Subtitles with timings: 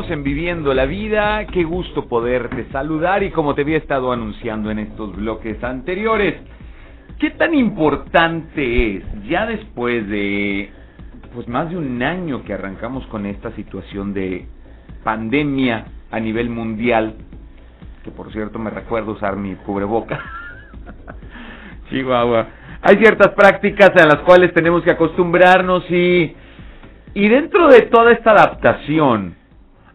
[0.00, 4.70] Estamos en Viviendo la Vida, qué gusto poderte saludar y como te había estado anunciando
[4.70, 6.36] en estos bloques anteriores,
[7.18, 10.70] ¿qué tan importante es ya después de
[11.34, 14.46] pues más de un año que arrancamos con esta situación de
[15.04, 17.16] pandemia a nivel mundial,
[18.02, 20.18] que por cierto me recuerdo usar mi cubreboca.
[21.90, 22.46] Chihuahua.
[22.80, 26.34] Hay ciertas prácticas a las cuales tenemos que acostumbrarnos y
[27.12, 29.34] y dentro de toda esta adaptación,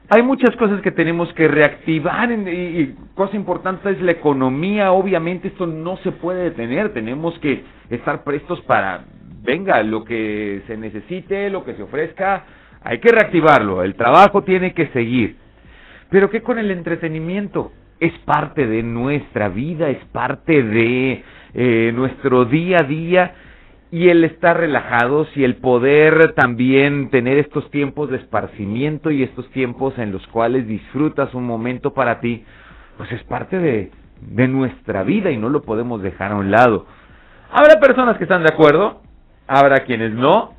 [0.09, 4.91] hay muchas cosas que tenemos que reactivar y, cosa importante es la economía.
[4.91, 6.93] Obviamente esto no se puede detener.
[6.93, 9.05] Tenemos que estar prestos para,
[9.41, 12.45] venga, lo que se necesite, lo que se ofrezca,
[12.83, 13.83] hay que reactivarlo.
[13.83, 15.37] El trabajo tiene que seguir.
[16.09, 17.71] Pero ¿qué con el entretenimiento?
[17.99, 21.23] Es parte de nuestra vida, es parte de
[21.55, 23.33] eh, nuestro día a día
[23.91, 29.49] y el estar relajados y el poder también tener estos tiempos de esparcimiento y estos
[29.51, 32.43] tiempos en los cuales disfrutas un momento para ti,
[32.97, 36.85] pues es parte de, de nuestra vida y no lo podemos dejar a un lado.
[37.51, 39.01] Habrá personas que están de acuerdo,
[39.47, 40.55] habrá quienes no.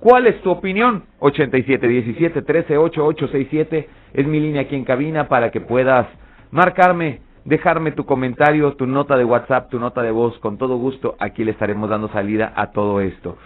[0.00, 1.04] ¿Cuál es tu opinión?
[1.20, 6.06] 8717-138867 es mi línea aquí en cabina para que puedas
[6.50, 11.14] marcarme dejarme tu comentario, tu nota de WhatsApp, tu nota de voz, con todo gusto,
[11.18, 13.38] aquí le estaremos dando salida a todo esto.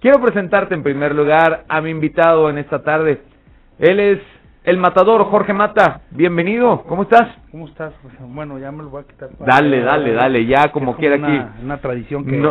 [0.00, 3.20] Quiero presentarte en primer lugar a mi invitado en esta tarde.
[3.80, 4.20] Él es
[4.64, 7.28] el matador Jorge Mata, bienvenido, ¿cómo estás?
[7.50, 7.92] ¿Cómo estás?
[8.20, 9.30] Bueno, ya me lo voy a quitar.
[9.38, 11.62] Dale, dale, dale, ya como quiera aquí.
[11.64, 12.42] Una tradición que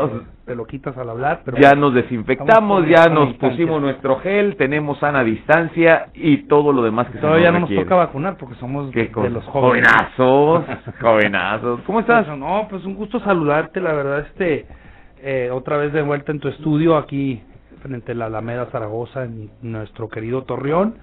[0.45, 1.41] te lo quitas al hablar.
[1.45, 6.81] Pero ya nos desinfectamos, ya nos pusimos nuestro gel, tenemos sana distancia y todo lo
[6.81, 9.87] demás que Todavía no nos toca vacunar porque somos de los jóvenes.
[9.87, 10.65] Jovenazos,
[11.01, 11.81] jovenazos.
[11.85, 12.25] ¿Cómo estás?
[12.25, 14.65] Pues, no, pues un gusto saludarte, la verdad, este,
[15.21, 17.41] eh, otra vez de vuelta en tu estudio aquí
[17.83, 20.95] frente a la Alameda Zaragoza, en nuestro querido Torreón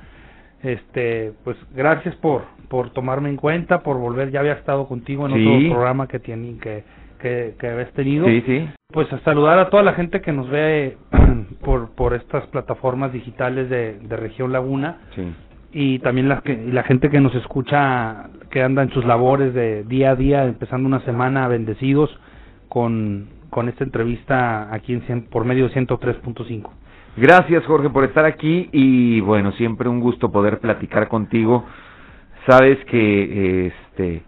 [0.65, 5.33] este pues gracias por por tomarme en cuenta por volver ya había estado contigo en
[5.33, 6.85] otro programa que tiene que
[7.21, 8.69] que, que habías tenido sí, sí.
[8.89, 10.97] pues a saludar a toda la gente que nos ve
[11.65, 15.33] por por estas plataformas digitales de, de región Laguna sí.
[15.73, 19.85] y también la que la gente que nos escucha que anda en sus labores de
[19.85, 22.11] día a día empezando una semana bendecidos
[22.69, 26.71] con con esta entrevista aquí en por medio de 103.5
[27.17, 31.65] Gracias Jorge por estar aquí y bueno, siempre un gusto poder platicar contigo.
[32.45, 34.23] Sabes que este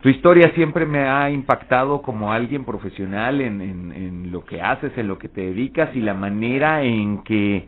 [0.00, 5.08] tu historia siempre me ha impactado como alguien profesional en, en, lo que haces, en
[5.08, 7.66] lo que te dedicas y la manera en que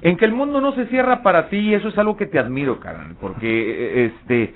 [0.00, 2.38] en que el mundo no se cierra para ti y eso es algo que te
[2.38, 4.54] admiro, carnal, porque este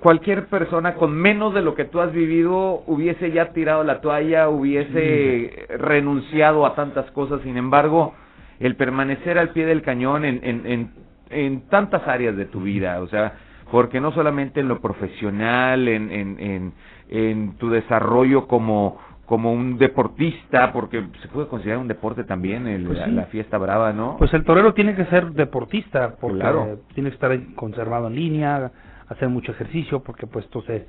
[0.00, 4.48] cualquier persona con menos de lo que tú has vivido hubiese ya tirado la toalla,
[4.48, 8.14] hubiese renunciado a tantas cosas, sin embargo,
[8.60, 10.90] el permanecer al pie del cañón en, en, en,
[11.30, 13.34] en tantas áreas de tu vida, o sea,
[13.70, 16.72] porque no solamente en lo profesional, en, en, en,
[17.08, 18.98] en tu desarrollo como
[19.28, 23.92] como un deportista, porque se puede considerar un deporte también el, pues la, fiesta brava,
[23.92, 24.16] ¿no?
[24.16, 28.72] Pues el torero tiene que ser deportista, porque tiene que estar conservado en línea,
[29.06, 30.86] hacer mucho ejercicio, porque pues esto se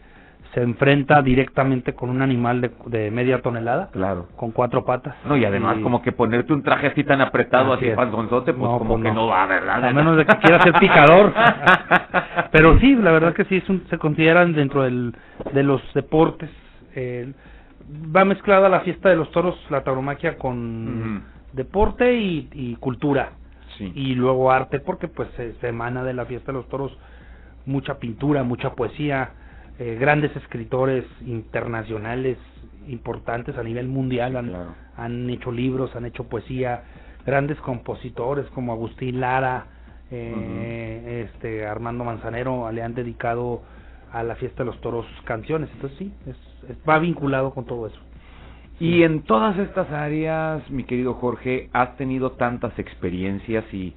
[0.53, 3.89] se enfrenta directamente con un animal de, de, media tonelada.
[3.91, 4.27] Claro.
[4.35, 5.15] Con cuatro patas.
[5.25, 8.95] No, y además como que ponerte un traje así tan apretado, así, panzonzote, pues como
[8.95, 9.27] pues que no.
[9.27, 9.85] va, ¿verdad?
[9.85, 11.33] A menos de que quiera ser picador.
[12.51, 15.13] Pero sí, la verdad que sí, es un, se consideran dentro del,
[15.53, 16.49] de los deportes.
[16.95, 17.31] Eh,
[18.15, 21.23] va mezclada la fiesta de los toros, la tauromaquia, con
[21.53, 23.33] deporte y, y cultura.
[23.77, 23.91] Sí.
[23.93, 26.97] Y luego arte, porque pues se, se emana de la fiesta de los toros
[27.67, 29.29] mucha pintura, mucha poesía
[29.79, 32.37] eh, grandes escritores internacionales
[32.89, 34.51] importantes a nivel mundial han,
[34.97, 36.83] han hecho libros, han hecho poesía,
[37.25, 39.67] grandes compositores como Agustín Lara,
[40.11, 43.61] eh, este Armando Manzanero le han dedicado
[44.11, 46.35] a la fiesta de los toros canciones, entonces sí, es,
[46.87, 47.99] va vinculado con todo eso.
[48.79, 53.93] Y en todas estas áreas, mi querido Jorge, has tenido tantas experiencias y,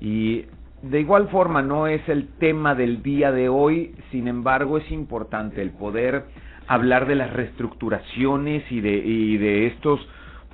[0.00, 0.46] y
[0.90, 5.62] de igual forma no es el tema del día de hoy, sin embargo es importante
[5.62, 6.24] el poder
[6.66, 10.06] hablar de las reestructuraciones y de, y de estos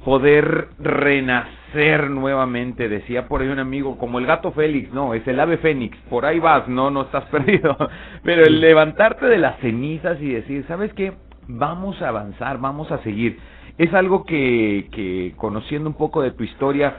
[0.05, 5.39] poder renacer nuevamente, decía por ahí un amigo, como el gato Félix, no, es el
[5.39, 7.77] ave Fénix, por ahí vas, no, no estás perdido,
[8.23, 11.13] pero el levantarte de las cenizas y decir, ¿sabes qué?
[11.49, 13.39] Vamos a avanzar, vamos a seguir.
[13.79, 16.97] Es algo que, que conociendo un poco de tu historia,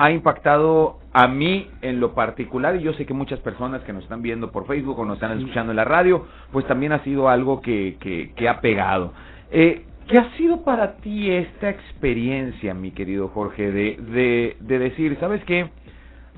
[0.00, 4.04] ha impactado a mí en lo particular y yo sé que muchas personas que nos
[4.04, 7.28] están viendo por Facebook o nos están escuchando en la radio, pues también ha sido
[7.28, 9.12] algo que, que, que ha pegado.
[9.50, 15.18] Eh, ¿Qué ha sido para ti esta experiencia, mi querido Jorge, de, de, de decir,
[15.20, 15.68] ¿sabes qué?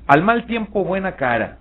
[0.07, 1.59] Al mal tiempo, buena cara.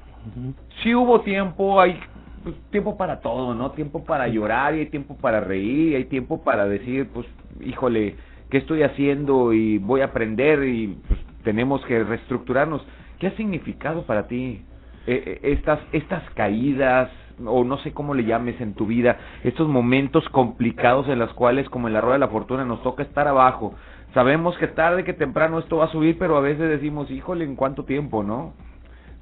[0.82, 2.00] Sí hubo tiempo, hay
[2.42, 3.70] pues, tiempo para todo, ¿no?
[3.70, 7.28] Tiempo para llorar y hay tiempo para reír y hay tiempo para decir, pues,
[7.60, 8.16] híjole,
[8.50, 9.52] ¿qué estoy haciendo?
[9.52, 12.84] Y voy a aprender y pues, tenemos que reestructurarnos.
[13.18, 14.62] ¿Qué ha significado para ti
[15.06, 17.10] eh, eh, estas, estas caídas,
[17.44, 21.68] o no sé cómo le llames en tu vida, estos momentos complicados en los cuales,
[21.68, 23.74] como en la rueda de la fortuna, nos toca estar abajo?
[24.14, 27.56] Sabemos que tarde que temprano esto va a subir, pero a veces decimos, híjole, ¿en
[27.56, 28.52] cuánto tiempo, no?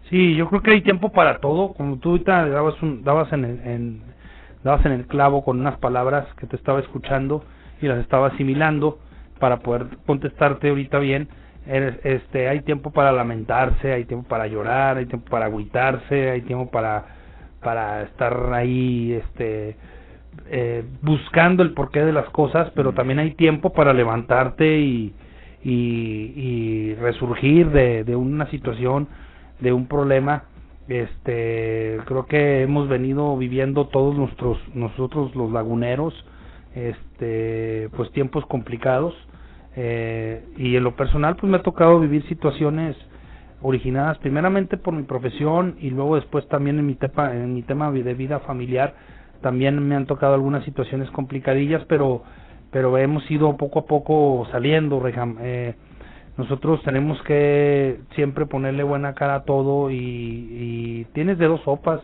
[0.08, 1.72] Sí, yo creo que hay tiempo para todo.
[1.74, 4.02] Como tú ahorita dabas, un, dabas, en el, en,
[4.64, 7.44] dabas en el clavo con unas palabras que te estaba escuchando
[7.80, 8.98] y las estaba asimilando
[9.38, 11.28] para poder contestarte ahorita bien.
[11.66, 16.70] Este, hay tiempo para lamentarse, hay tiempo para llorar, hay tiempo para agüitarse, hay tiempo
[16.70, 17.20] para
[17.60, 19.76] para estar ahí este
[20.46, 25.12] eh, buscando el porqué de las cosas, pero también hay tiempo para levantarte y,
[25.62, 29.08] y, y resurgir de, de una situación
[29.60, 30.44] de un problema.
[30.88, 36.14] Este creo que hemos venido viviendo todos nuestros nosotros los laguneros
[36.74, 39.14] este pues tiempos complicados
[39.76, 42.96] eh, y en lo personal pues me ha tocado vivir situaciones
[43.62, 48.94] originadas primeramente por mi profesión y luego después también en mi tema de vida familiar
[49.42, 52.22] también me han tocado algunas situaciones complicadillas pero
[52.70, 55.02] pero hemos ido poco a poco saliendo.
[55.40, 55.74] Eh,
[56.36, 62.00] nosotros tenemos que siempre ponerle buena cara a todo y, tienes de dos sopas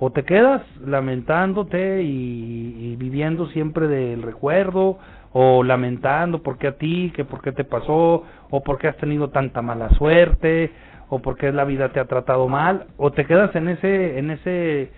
[0.00, 4.98] o te quedas lamentándote y, viviendo siempre del recuerdo
[5.32, 9.28] o lamentando porque a ti, que por qué te pasó o por qué has tenido
[9.30, 10.72] tanta mala suerte
[11.08, 14.30] o por qué la vida te ha tratado mal o te quedas en ese en
[14.30, 14.90] ese,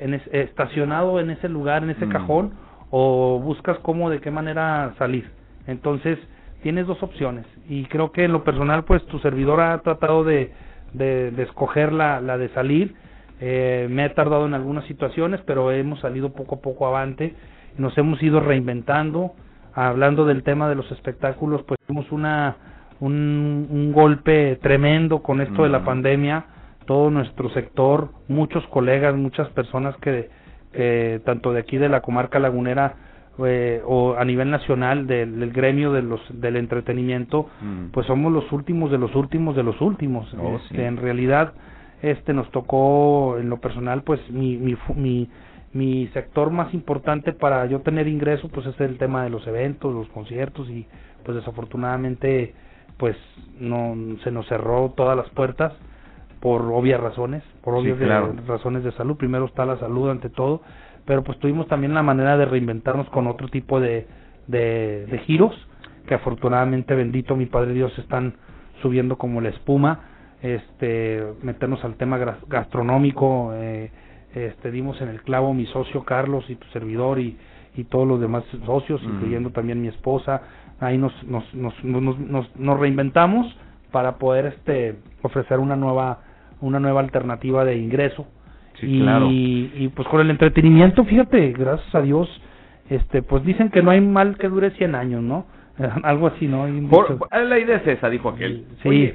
[0.00, 2.10] en estacionado en ese lugar, en ese mm.
[2.10, 2.52] cajón
[2.90, 5.30] o buscas cómo de qué manera salir.
[5.66, 6.18] Entonces,
[6.64, 10.50] tienes dos opciones y creo que en lo personal pues tu servidor ha tratado de,
[10.94, 12.94] de, escoger la, la de salir
[13.38, 17.34] eh, me he tardado en algunas situaciones pero hemos salido poco a poco avante
[17.76, 19.32] nos hemos ido reinventando
[19.74, 22.56] hablando del tema de los espectáculos pues tuvimos una
[23.00, 26.46] un, un golpe tremendo con esto de la pandemia.
[26.86, 30.30] Todo nuestro sector muchos colegas muchas personas que,
[30.72, 32.94] que tanto de aquí de la comarca lagunera
[33.44, 37.86] eh, o a nivel nacional del, gremio de los del entretenimiento mm.
[37.90, 40.32] pues somos los últimos de los últimos de los últimos.
[40.34, 41.54] Oh, este, en realidad
[42.02, 45.28] este nos tocó en lo personal pues mi, mi mi
[45.74, 49.92] mi sector más importante para yo tener ingreso pues es el tema de los eventos
[49.92, 50.86] los conciertos y
[51.24, 52.54] pues desafortunadamente
[52.96, 53.16] pues
[53.58, 55.72] no se nos cerró todas las puertas
[56.40, 57.98] por obvias razones por obvias
[58.46, 59.16] razones de salud.
[59.16, 60.62] Primero está la salud ante todo
[61.06, 64.06] pero pues tuvimos también la manera de reinventarnos con otro tipo de,
[64.46, 65.54] de, giros
[66.06, 68.34] que afortunadamente bendito mi Padre Dios están
[68.80, 70.00] subiendo como la espuma.
[70.40, 73.90] Este meternos al tema gastronómico eh,
[74.34, 77.36] este dimos en el clavo mi socio Carlos y tu servidor y,
[77.76, 80.42] y todos los demás socios incluyendo también mi esposa
[80.80, 83.56] ahí nos nos, nos nos, nos reinventamos
[83.90, 86.20] para poder este ofrecer una nueva
[86.60, 88.26] una nueva alternativa de ingreso
[89.30, 92.28] y, y pues con el entretenimiento, fíjate, gracias a Dios,
[92.90, 95.46] este pues dicen que no hay mal que dure 100 años, ¿no?
[96.02, 96.66] Algo así, ¿no?
[97.30, 98.64] la idea es esa, dijo aquel.
[98.82, 99.12] Sí.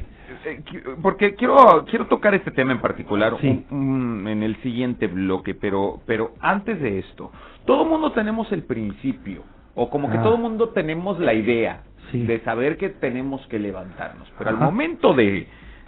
[1.01, 6.79] Porque quiero quiero tocar este tema en particular en el siguiente bloque, pero pero antes
[6.79, 7.31] de esto,
[7.65, 9.43] todo mundo tenemos el principio
[9.75, 10.23] o como que ah.
[10.23, 15.47] todo mundo tenemos la idea de saber que tenemos que levantarnos, pero al momento de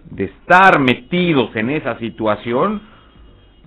[0.09, 2.81] de estar metidos en esa situación,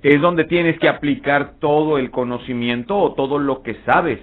[0.02, 4.18] es donde tienes que aplicar todo el conocimiento o todo lo que sabes.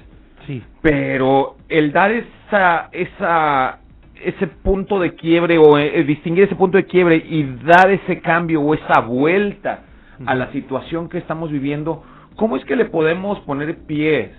[0.45, 0.61] Sí.
[0.81, 3.79] Pero el dar esa, esa,
[4.23, 8.61] ese punto de quiebre o eh, distinguir ese punto de quiebre y dar ese cambio
[8.61, 9.83] o esa vuelta
[10.25, 12.03] a la situación que estamos viviendo,
[12.35, 14.31] ¿cómo es que le podemos poner pies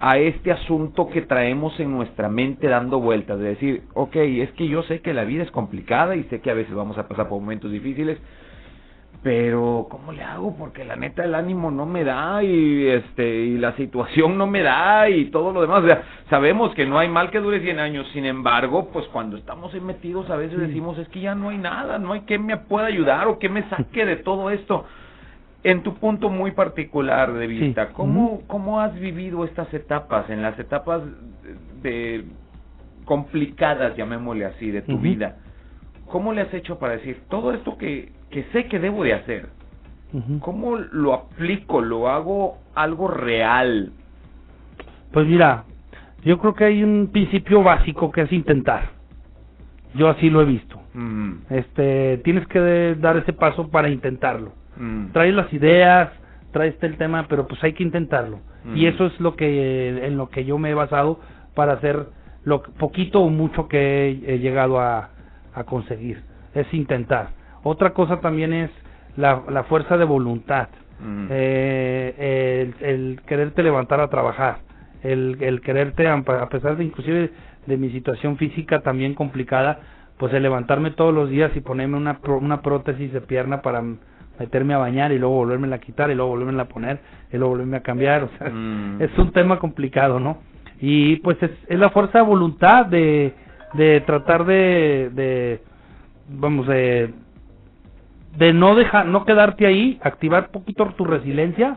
[0.00, 3.38] a este asunto que traemos en nuestra mente dando vueltas?
[3.38, 6.50] De decir, ok, es que yo sé que la vida es complicada y sé que
[6.50, 8.18] a veces vamos a pasar por momentos difíciles,
[9.24, 10.54] pero ¿cómo le hago?
[10.54, 14.60] Porque la neta el ánimo no me da y este y la situación no me
[14.60, 15.82] da y todo lo demás.
[15.82, 19.38] O sea, sabemos que no hay mal que dure 100 años, sin embargo, pues cuando
[19.38, 22.58] estamos metidos a veces decimos, es que ya no hay nada, no hay que me
[22.58, 24.84] pueda ayudar o que me saque de todo esto.
[25.62, 30.58] En tu punto muy particular de vista, ¿cómo, ¿cómo has vivido estas etapas, en las
[30.58, 31.00] etapas
[31.82, 32.26] de
[33.06, 35.38] complicadas, llamémosle así, de tu vida?
[36.08, 39.48] ¿Cómo le has hecho para decir todo esto que que sé que debo de hacer.
[40.40, 41.80] ¿Cómo lo aplico?
[41.80, 43.92] ¿Lo hago algo real?
[45.12, 45.64] Pues mira,
[46.24, 48.90] yo creo que hay un principio básico que es intentar.
[49.94, 50.80] Yo así lo he visto.
[51.50, 54.52] Este, tienes que dar ese paso para intentarlo.
[54.76, 55.06] Mm.
[55.12, 56.10] Traes las ideas,
[56.52, 58.38] traes el tema, pero pues hay que intentarlo.
[58.74, 58.88] Y mm.
[58.88, 61.18] eso es lo que en lo que yo me he basado
[61.54, 62.06] para hacer
[62.44, 65.10] lo poquito o mucho que he, llegado a,
[65.54, 66.22] a, conseguir.
[66.54, 67.30] Es intentar.
[67.64, 68.70] Otra cosa también es
[69.16, 70.68] la, la fuerza de voluntad.
[71.00, 71.26] Mm.
[71.30, 74.58] Eh, el, el, quererte levantar a trabajar.
[75.02, 77.30] El, el quererte, a pesar de inclusive
[77.66, 79.80] de mi situación física también complicada,
[80.18, 83.82] pues el levantarme todos los días y ponerme una, una prótesis de pierna para
[84.38, 87.00] meterme a bañar y luego volverme a quitar y luego volverme a poner
[87.32, 89.02] y luego volverme a cambiar, o sea, mm.
[89.02, 90.38] es un tema complicado, ¿no?
[90.80, 93.32] Y pues es, es la fuerza de voluntad de,
[93.74, 95.60] de tratar de, de
[96.28, 97.12] vamos, de,
[98.36, 101.76] de no dejar, no quedarte ahí, activar poquito tu resiliencia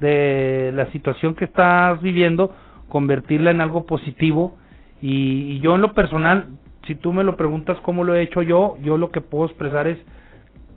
[0.00, 2.52] de la situación que estás viviendo,
[2.88, 4.56] convertirla en algo positivo.
[5.00, 6.46] Y, yo en lo personal,
[6.86, 9.86] si tú me lo preguntas cómo lo he hecho yo, yo lo que puedo expresar
[9.86, 9.98] es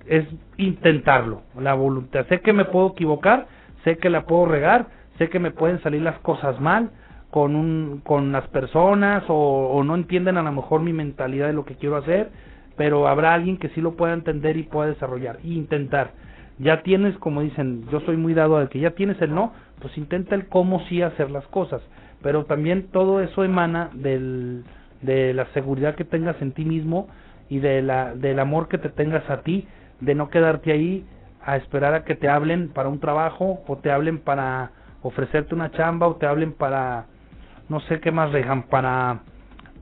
[0.08, 0.26] es
[0.58, 2.26] intentarlo, la voluntad.
[2.28, 3.48] Sé que me puedo equivocar,
[3.84, 6.92] sé que la puedo regar, sé que me pueden salir las cosas mal
[7.30, 11.66] con un con las personas o, no entienden a lo mejor mi mentalidad de lo
[11.66, 12.30] que quiero hacer,
[12.77, 16.12] pero habrá alguien que sí lo pueda entender y pueda desarrollar e intentar.
[16.60, 19.98] Ya tienes, como dicen, yo soy muy dado a que ya tienes el no, pues
[19.98, 21.81] intenta el cómo sí hacer las cosas
[22.22, 24.63] pero también todo eso emana del,
[25.01, 27.07] de la seguridad que tengas en ti mismo
[27.50, 29.67] y de la, del amor que te tengas a ti,
[30.00, 31.05] de no quedarte ahí
[31.43, 35.72] a esperar a que te hablen para un trabajo o te hablen para ofrecerte una
[35.72, 37.05] chamba o te hablen para
[37.69, 39.19] no sé qué más dejan para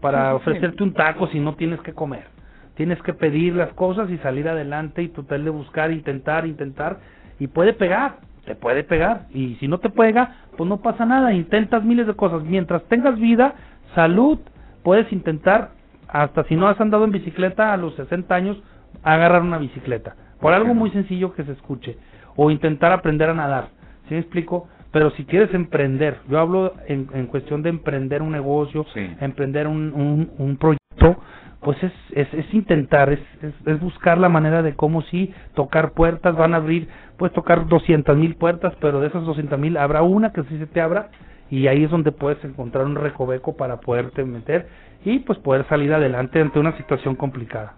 [0.02, 2.35] para ofrecerte un taco si no tienes que comer.
[2.76, 7.00] Tienes que pedir las cosas y salir adelante y tratar de buscar, intentar, intentar
[7.40, 9.26] y puede pegar te puede pegar.
[9.34, 11.34] Y si no te pega, pues no pasa nada.
[11.34, 12.44] Intentas miles de cosas.
[12.44, 13.56] Mientras tengas vida,
[13.94, 14.40] salud,
[14.84, 15.72] puedes intentar,
[16.08, 18.58] hasta si no has andado en bicicleta a los 60 años,
[19.04, 20.16] agarrar una bicicleta.
[20.40, 21.98] Por algo muy sencillo que se escuche.
[22.36, 23.70] O intentar aprender a nadar.
[24.08, 24.68] ¿Sí me explico?
[24.92, 28.86] Pero si quieres emprender, yo hablo en, en cuestión de emprender un negocio,
[29.20, 31.22] emprender un, un, un proyecto,
[31.66, 36.38] pues es, es, es intentar, es, es, buscar la manera de cómo sí tocar puertas,
[36.38, 40.32] van a abrir, puedes tocar 200 mil puertas, pero de esas 200 mil habrá una
[40.32, 41.10] que sí se te abra
[41.50, 44.68] y ahí es donde puedes encontrar un recoveco para poderte meter
[45.04, 47.74] y pues poder salir adelante ante una situación complicada.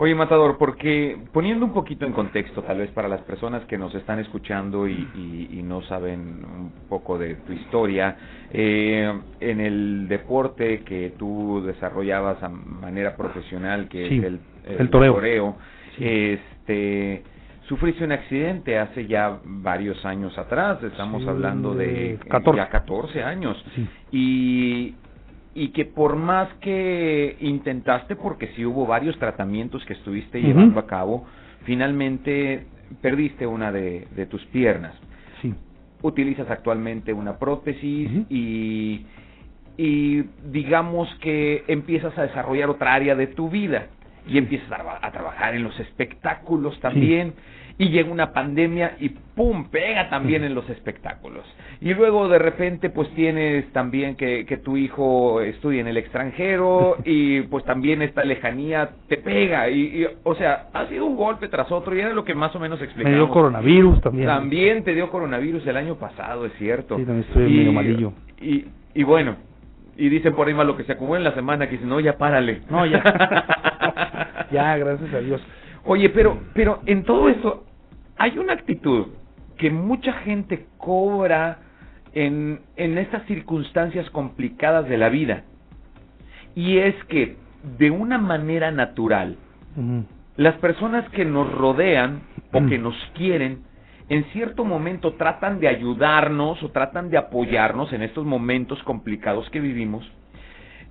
[0.00, 3.92] Oye, Matador, porque poniendo un poquito en contexto, tal vez para las personas que nos
[3.96, 8.16] están escuchando y, no saben un poco de tu historia,
[8.52, 15.56] eh, en el deporte que tú desarrollabas a manera profesional, que es el, el, toreo,
[15.98, 17.24] este,
[17.66, 22.56] sufriste un accidente hace ya varios años atrás, estamos hablando de 14.
[22.56, 23.62] ya 14 años,
[24.12, 24.94] y
[25.54, 30.86] y que por más que intentaste, porque sí hubo varios tratamientos que estuviste llevando a
[30.86, 31.26] cabo,
[31.64, 32.66] finalmente
[33.00, 34.94] perdiste una de, tus piernas.
[35.42, 35.54] Sí.
[36.02, 39.04] Utilizas actualmente una prótesis y,
[39.76, 43.88] y digamos que empiezas a desarrollar otra área de tu vida
[44.28, 47.34] y empiezas a, trabajar en los espectáculos también
[47.78, 51.44] y llega una pandemia y pum, pega también en los espectáculos.
[51.80, 56.96] Y luego de repente pues tienes también que, que tu hijo estudie en el extranjero
[57.04, 61.70] y pues también esta lejanía te pega y, o sea, ha sido un golpe tras
[61.70, 63.12] otro y era lo que más o menos explicamos.
[63.12, 64.26] Me dio coronavirus también.
[64.26, 66.96] También te dio coronavirus el año pasado, es cierto.
[66.96, 68.12] Sí, también estoy medio amarillo.
[68.40, 69.36] Y, y bueno,
[69.96, 72.00] y dicen por ahí más lo que se acumula en la semana que dicen, no,
[72.00, 72.62] ya párale.
[72.68, 73.02] No, ya.
[74.50, 75.40] ya, gracias a Dios.
[75.84, 77.64] Oye, pero, pero en todo eso
[78.18, 79.06] hay una actitud
[79.56, 81.58] que mucha gente cobra
[82.12, 85.44] en, en estas circunstancias complicadas de la vida.
[86.54, 87.36] Y es que
[87.78, 89.36] de una manera natural,
[90.36, 92.22] las personas que nos rodean
[92.52, 93.62] o que nos quieren,
[94.08, 99.60] en cierto momento tratan de ayudarnos o tratan de apoyarnos en estos momentos complicados que
[99.60, 100.10] vivimos.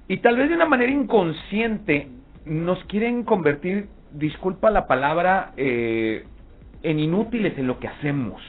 [0.07, 2.09] Y tal vez de una manera inconsciente
[2.45, 6.25] nos quieren convertir, disculpa la palabra, eh,
[6.89, 8.41] en inútiles en lo que hacemos.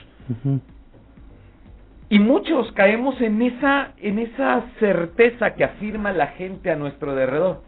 [2.08, 7.62] Y muchos caemos en esa, en esa certeza que afirma la gente a nuestro alrededor.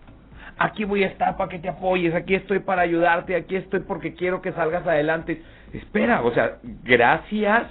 [0.58, 4.14] Aquí voy a estar para que te apoyes, aquí estoy para ayudarte, aquí estoy porque
[4.14, 5.42] quiero que salgas adelante.
[5.72, 7.66] Espera, o sea, gracias.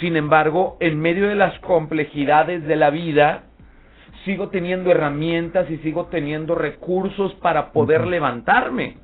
[0.00, 3.44] Sin embargo, en medio de las complejidades de la vida,
[4.24, 8.98] sigo teniendo herramientas y sigo teniendo recursos para poder levantarme.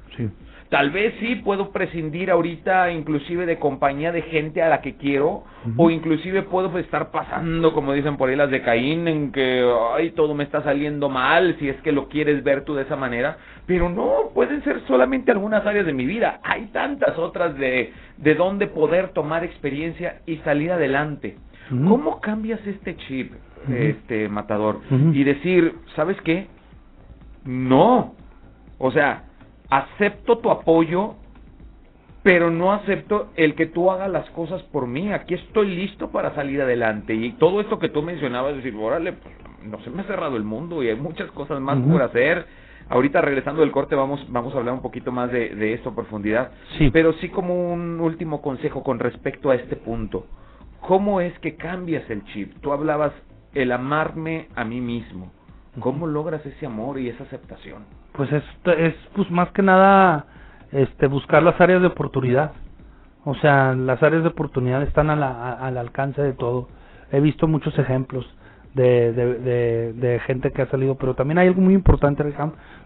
[0.71, 5.44] Tal vez sí puedo prescindir ahorita inclusive de compañía de gente a la que quiero
[5.76, 10.11] o inclusive puedo estar pasando, como dicen por ahí las de Caín, en que ay,
[10.11, 13.38] todo me está saliendo mal si es que lo quieres ver tú de esa manera,
[13.66, 16.40] pero no, pueden ser solamente algunas áreas de mi vida.
[16.42, 21.37] Hay tantas otras de de dónde poder tomar experiencia y salir adelante.
[21.68, 23.33] ¿Cómo cambias este chip,
[23.71, 26.47] este matador y decir, ¿sabes qué?
[27.44, 28.14] No.
[28.78, 29.25] O sea,
[29.71, 31.14] acepto tu apoyo,
[32.23, 35.12] pero no acepto el que tú hagas las cosas por mí.
[35.12, 37.14] Aquí estoy listo para salir adelante.
[37.14, 40.44] Y todo esto que tú mencionabas, decir, órale, pues, no se me ha cerrado el
[40.44, 42.47] mundo y hay muchas cosas más por hacer.
[42.88, 45.94] Ahorita regresando del corte vamos vamos a hablar un poquito más de, de esto a
[45.94, 46.52] profundidad.
[46.78, 46.90] Sí.
[46.92, 50.26] Pero sí como un último consejo con respecto a este punto.
[50.80, 52.61] ¿Cómo es que cambias el chip?
[52.61, 53.12] Tú hablabas
[53.54, 55.33] el amarme a mí mismo.
[55.80, 57.85] ¿Cómo logras ese amor y esa aceptación?
[58.14, 58.44] Pues es,
[58.78, 60.26] es pues más que nada
[60.73, 62.52] este buscar las áreas de oportunidad.
[63.25, 66.68] O sea, las áreas de oportunidad están a la, al alcance de todo.
[67.11, 68.26] He visto muchos ejemplos
[68.75, 72.25] de, de, de, gente que ha salido, pero también hay algo muy importante,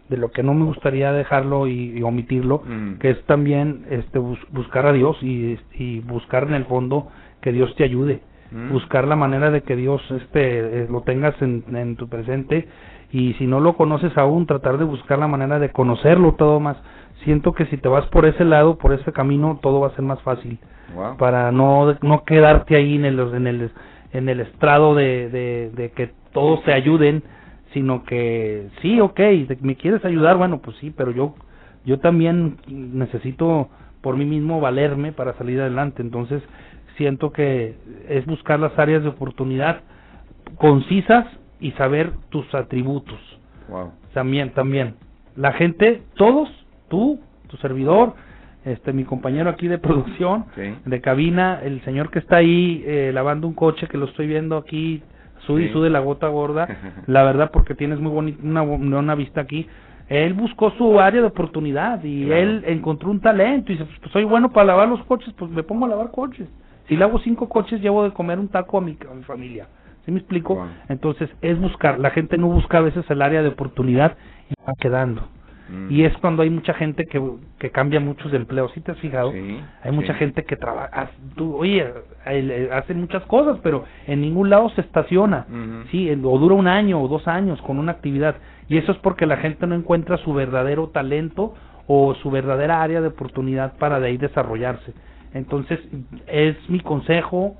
[0.08, 2.99] de lo que no me gustaría dejarlo y, omitirlo, mm.
[2.99, 7.08] que es también este buscar a Dios y, y buscar en el fondo
[7.40, 8.20] que Dios te ayude
[8.50, 8.73] Mm.
[8.73, 12.66] buscar la manera de que Dios este eh, lo tengas en, en tu presente
[13.10, 16.76] y si no lo conoces aún tratar de buscar la manera de conocerlo todo más.
[17.24, 20.04] Siento que si te vas por ese lado por ese camino todo va a ser
[20.04, 20.58] más fácil
[21.18, 23.70] para no no quedarte ahí en el en el
[24.12, 27.22] en el estrado de, de, de que todos te ayuden
[27.72, 29.20] sino que sí ok
[29.60, 31.34] me quieres ayudar bueno pues sí pero yo
[31.84, 33.68] yo también necesito
[34.02, 36.02] por mí mismo valerme para salir adelante.
[36.02, 36.42] Entonces
[36.96, 37.76] siento que
[38.08, 39.80] es buscar las áreas de oportunidad
[40.56, 41.26] concisas
[41.60, 43.18] y saber tus atributos.
[44.14, 44.94] También, también.
[45.36, 46.48] La gente, todos,
[46.88, 48.14] tú, tu servidor,
[48.64, 50.46] este, mi compañero aquí de producción,
[50.85, 54.56] de cabina, el señor que está ahí eh, lavando un coche que lo estoy viendo
[54.56, 55.02] aquí,
[55.46, 56.66] sube y sube la gota gorda,
[57.06, 59.66] la verdad porque tienes muy bonita una, una vista aquí.
[60.09, 64.24] Él buscó su área de oportunidad y él encontró un talento y dice, pues soy
[64.24, 66.48] bueno para lavar los coches, pues me pongo a lavar coches.
[66.88, 69.68] Si le hago cinco coches, llevo de comer un taco a mi, familia.
[70.09, 70.66] ¿Sí me explico?
[70.88, 71.99] Entonces, es buscar.
[71.99, 74.16] La gente no busca a veces el área de oportunidad
[74.49, 75.29] y va quedando.
[75.68, 75.92] Mm.
[75.92, 77.23] Y es cuando hay mucha gente que,
[77.59, 78.73] que cambia muchos empleos.
[78.73, 79.33] ¿Sí te has fijado?
[79.33, 81.11] hay mucha gente que trabaja.
[81.38, 81.92] Oye,
[82.73, 85.44] hacen muchas cosas, pero en ningún lado se estaciona.
[85.90, 88.37] Sí, o dura un año o dos años con una actividad.
[88.66, 91.53] Y eso es porque la gente no encuentra su verdadero talento
[91.87, 94.94] o su verdadera área de oportunidad para de ahí desarrollarse.
[95.35, 95.81] Entonces,
[96.29, 97.59] es mi consejo,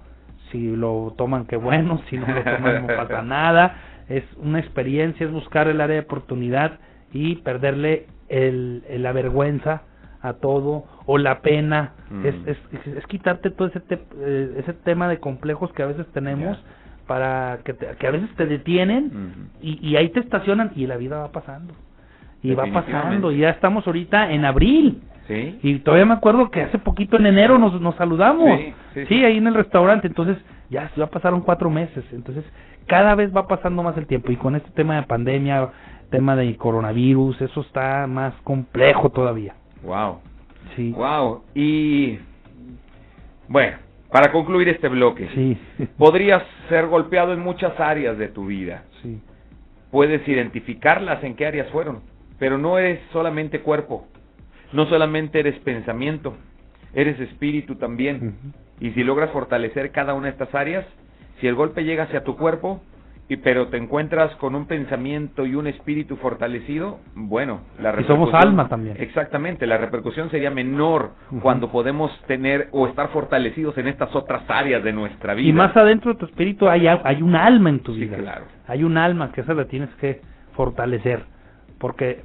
[0.51, 3.77] si lo toman, qué bueno, si no lo toman, no pasa nada.
[4.09, 6.79] Es una experiencia, es buscar el área de oportunidad
[7.13, 9.83] y perderle el, la vergüenza
[10.21, 11.93] a todo o la pena.
[12.11, 12.27] Mm.
[12.27, 16.59] Es, es, es, quitarte todo ese, eh, ese tema de complejos que a veces tenemos.
[17.07, 21.17] para que, que a veces te detienen y, y ahí te estacionan y la vida
[21.17, 21.73] va pasando
[22.43, 26.79] y va pasando y ya estamos ahorita en abril y todavía me acuerdo que hace
[26.79, 28.61] poquito en enero nos, nos saludamos.
[29.09, 30.07] Sí, ahí en el restaurante.
[30.07, 30.39] Entonces,
[30.71, 32.05] ya, ya pasaron cuatro meses.
[32.13, 32.45] Entonces,
[32.87, 34.33] cada vez va pasando más el tiempo.
[34.33, 35.71] Y con este tema de pandemia,
[36.11, 39.55] tema de coronavirus, eso está más complejo todavía.
[39.83, 40.21] Wow.
[40.75, 40.93] Sí.
[40.93, 41.43] Wow.
[41.55, 42.19] Y
[43.49, 43.77] bueno,
[44.11, 45.59] para concluir este bloque, sí.
[45.99, 48.85] podrías ser golpeado en muchas áreas de tu vida.
[49.03, 49.21] Sí.
[49.91, 52.01] Puedes identificarlas en qué áreas fueron,
[52.39, 54.07] pero no es solamente cuerpo,
[54.73, 56.35] no solamente eres pensamiento,
[56.95, 58.37] eres espíritu también.
[58.81, 60.87] Y si logras fortalecer cada una de estas áreas,
[61.41, 62.81] si el golpe llega hacia tu cuerpo,
[63.31, 68.31] y pero te encuentras con un pensamiento y un espíritu fortalecido, bueno, la repercusión...
[68.31, 68.97] somos alma también.
[68.99, 71.11] Exactamente, la repercusión sería menor
[71.43, 75.49] cuando podemos tener o estar fortalecidos en estas otras áreas de nuestra vida.
[75.49, 78.17] Y más adentro de tu espíritu hay, hay un alma en tu vida.
[78.17, 78.47] claro.
[78.67, 80.21] Hay un alma que esa la tienes que
[80.55, 81.25] fortalecer,
[81.79, 82.23] porque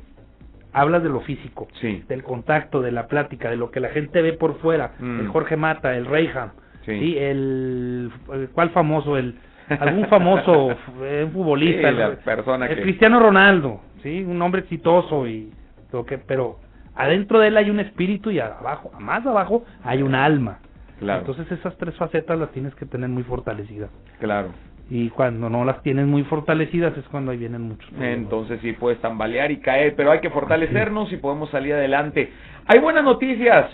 [0.73, 4.33] hablas de lo físico, del contacto, de la plática, de lo que la gente ve
[4.33, 5.19] por fuera, mm.
[5.21, 6.51] el Jorge Mata, el Reyham,
[6.85, 7.15] sí.
[7.17, 8.11] el,
[8.53, 9.17] ¿cuál famoso?
[9.17, 9.35] el
[9.69, 10.67] algún famoso
[11.25, 15.51] un futbolista, el, persona el Cristiano Ronaldo, sí, un hombre exitoso y
[15.91, 16.59] lo que, pero
[16.95, 20.59] adentro de él hay un espíritu y abajo, más abajo hay un alma.
[20.99, 21.21] Claro.
[21.21, 23.89] Entonces esas tres facetas las tienes que tener muy fortalecidas.
[24.19, 24.49] Claro
[24.89, 28.99] y cuando no las tienes muy fortalecidas es cuando ahí vienen muchos Entonces sí puedes
[28.99, 32.31] tambalear y caer, pero hay que fortalecernos y podemos salir adelante.
[32.67, 33.71] Hay buenas noticias.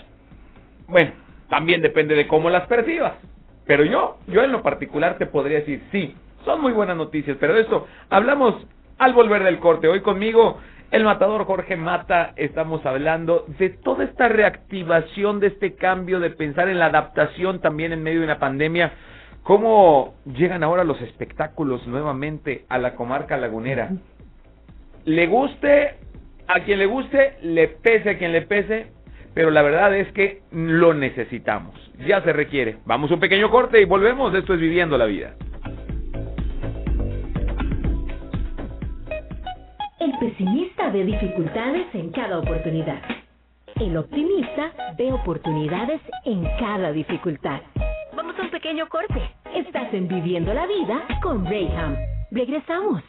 [0.88, 1.12] Bueno,
[1.48, 3.14] también depende de cómo las percibas.
[3.66, 7.54] Pero yo, yo en lo particular te podría decir, sí, son muy buenas noticias, pero
[7.54, 8.66] de esto hablamos
[8.98, 9.88] al volver del corte.
[9.88, 10.58] Hoy conmigo
[10.90, 16.68] el matador Jorge Mata, estamos hablando de toda esta reactivación, de este cambio, de pensar
[16.68, 18.92] en la adaptación también en medio de una pandemia.
[19.42, 23.90] ¿Cómo llegan ahora los espectáculos nuevamente a la comarca lagunera?
[25.04, 25.94] Le guste
[26.46, 28.92] a quien le guste, le pese a quien le pese,
[29.34, 31.74] pero la verdad es que lo necesitamos.
[32.06, 32.78] Ya se requiere.
[32.84, 34.34] Vamos un pequeño corte y volvemos.
[34.34, 35.34] Esto es Viviendo la Vida.
[40.00, 43.00] El pesimista ve dificultades en cada oportunidad.
[43.80, 47.62] El optimista ve oportunidades en cada dificultad.
[48.14, 49.30] Vamos a un pequeño corte.
[49.54, 51.96] Estás en Viviendo la Vida con Rayham.
[52.30, 53.02] Regresamos.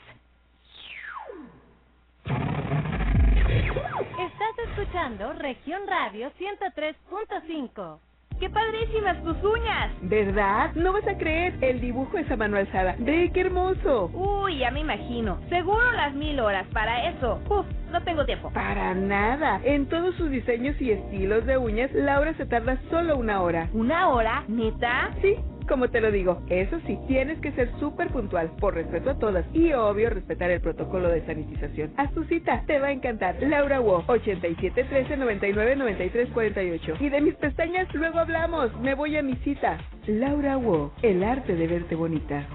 [4.18, 8.11] Estás escuchando Región Radio 103.5.
[8.42, 9.92] ¡Qué padrísimas tus uñas!
[10.02, 10.72] ¿Verdad?
[10.74, 12.96] No vas a creer, el dibujo es a mano alzada.
[12.98, 14.10] ¡Ve qué hermoso!
[14.16, 15.38] Uy, ya me imagino.
[15.48, 17.40] Seguro las mil horas para eso.
[17.48, 18.50] Uf, no tengo tiempo.
[18.52, 19.62] Para nada.
[19.64, 23.70] En todos sus diseños y estilos de uñas, Laura se tarda solo una hora.
[23.74, 24.44] ¿Una hora?
[24.48, 25.12] ¿Neta?
[25.22, 25.36] Sí,
[25.72, 29.46] como te lo digo, eso sí, tienes que ser súper puntual, por respeto a todas
[29.54, 31.94] y obvio respetar el protocolo de sanitización.
[31.96, 33.42] Haz tu cita, te va a encantar.
[33.42, 36.96] Laura Wo, 8713 99 93 48.
[37.00, 39.78] Y de mis pestañas luego hablamos, me voy a mi cita.
[40.08, 42.46] Laura Wo, el arte de verte bonita.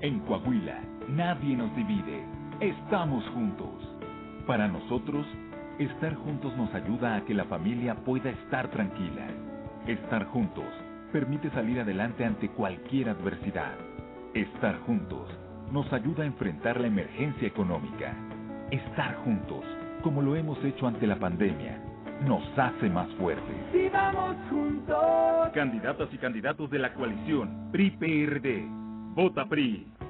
[0.00, 2.24] En Coahuila, nadie nos divide,
[2.58, 3.96] estamos juntos.
[4.44, 5.24] Para nosotros,
[5.78, 9.28] estar juntos nos ayuda a que la familia pueda estar tranquila.
[9.86, 10.64] Estar juntos
[11.10, 13.74] permite salir adelante ante cualquier adversidad.
[14.34, 15.28] Estar juntos
[15.72, 18.14] nos ayuda a enfrentar la emergencia económica.
[18.70, 19.64] Estar juntos,
[20.02, 21.80] como lo hemos hecho ante la pandemia,
[22.26, 23.56] nos hace más fuertes.
[23.72, 25.48] ¡Sí vamos juntos!
[25.54, 28.66] Candidatas y candidatos de la coalición PRI-PRD.
[29.14, 29.86] Vota PRI.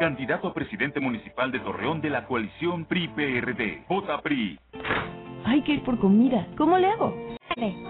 [0.00, 3.84] Candidato a presidente municipal de Torreón de la coalición PRI-PRD.
[3.86, 4.58] Vota PRI.
[5.44, 6.46] Hay que ir por comida.
[6.56, 7.14] ¿Cómo le hago?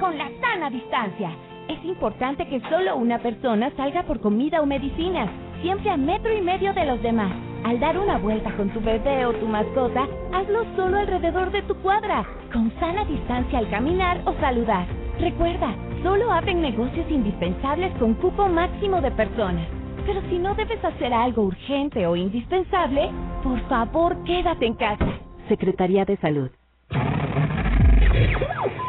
[0.01, 1.31] Con la sana distancia.
[1.69, 5.31] Es importante que solo una persona salga por comida o medicinas,
[5.63, 7.31] siempre a metro y medio de los demás.
[7.63, 11.77] Al dar una vuelta con tu bebé o tu mascota, hazlo solo alrededor de tu
[11.77, 14.89] cuadra, con sana distancia al caminar o saludar.
[15.21, 19.80] Recuerda, solo abren negocios indispensables con cupo máximo de personas.
[20.07, 23.11] Pero si no debes hacer algo urgente o indispensable,
[23.43, 25.07] por favor quédate en casa.
[25.49, 26.51] Secretaría de Salud.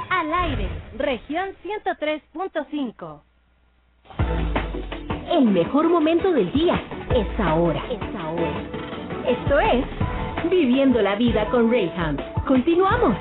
[0.10, 3.22] Al aire, región 103.5.
[5.32, 6.82] El mejor momento del día
[7.16, 7.84] es ahora.
[7.90, 8.64] Es ahora.
[9.28, 9.86] Esto es
[10.50, 12.18] Viviendo la Vida con Rayham.
[12.48, 13.16] Continuamos.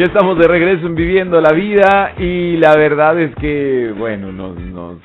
[0.00, 4.58] Ya estamos de regreso en Viviendo la Vida y la verdad es que, bueno, nos,
[4.58, 4.96] nos,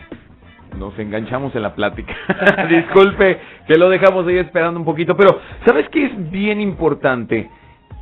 [0.79, 2.15] nos enganchamos en la plática.
[2.69, 7.49] Disculpe que lo dejamos ahí esperando un poquito, pero ¿sabes qué es bien importante?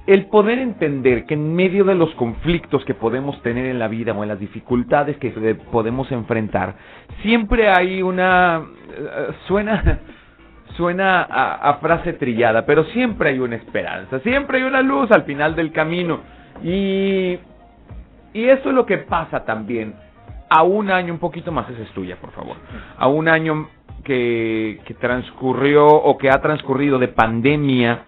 [0.05, 4.13] El poder entender que en medio de los conflictos que podemos tener en la vida
[4.13, 5.31] o en las dificultades que
[5.71, 6.75] podemos enfrentar,
[7.23, 8.61] siempre hay una...
[8.95, 9.99] eh, suena
[10.77, 15.23] suena a, a, frase trillada, pero siempre hay una esperanza, siempre hay una luz al
[15.23, 16.42] final del camino.
[16.63, 17.39] Y,
[18.33, 19.93] y eso es lo que pasa también.
[20.49, 22.57] A un año, un poquito más, esa es tuya, por favor.
[22.97, 23.69] A un año
[24.03, 28.03] que, que transcurrió o que ha transcurrido de pandemia,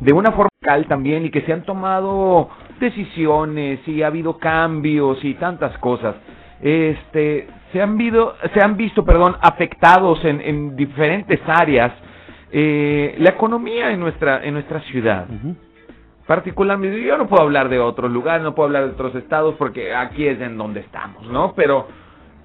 [0.00, 0.48] de una forma
[0.88, 6.16] también, y que se han tomado decisiones y ha habido cambios y tantas cosas.
[6.60, 11.92] Este, se han, visto, se han visto perdón, afectados en, en diferentes áreas
[12.50, 15.26] eh, la economía en nuestra, en nuestra ciudad.
[16.28, 19.94] Particularmente, yo no puedo hablar de otros lugares, no puedo hablar de otros estados porque
[19.94, 21.54] aquí es en donde estamos, ¿no?
[21.56, 21.88] Pero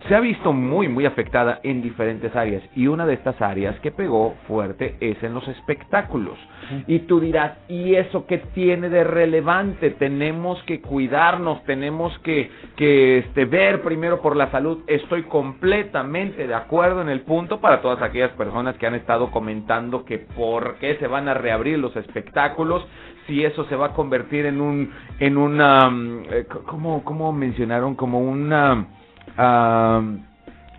[0.07, 2.63] se ha visto muy, muy afectada en diferentes áreas.
[2.75, 6.37] Y una de estas áreas que pegó fuerte es en los espectáculos.
[6.87, 9.91] Y tú dirás, ¿y eso qué tiene de relevante?
[9.91, 14.79] Tenemos que cuidarnos, tenemos que, que este, ver primero por la salud.
[14.87, 20.05] Estoy completamente de acuerdo en el punto para todas aquellas personas que han estado comentando
[20.05, 22.85] que por qué se van a reabrir los espectáculos,
[23.27, 25.91] si eso se va a convertir en un, en una,
[26.65, 27.95] ¿cómo, cómo mencionaron?
[27.95, 28.87] Como una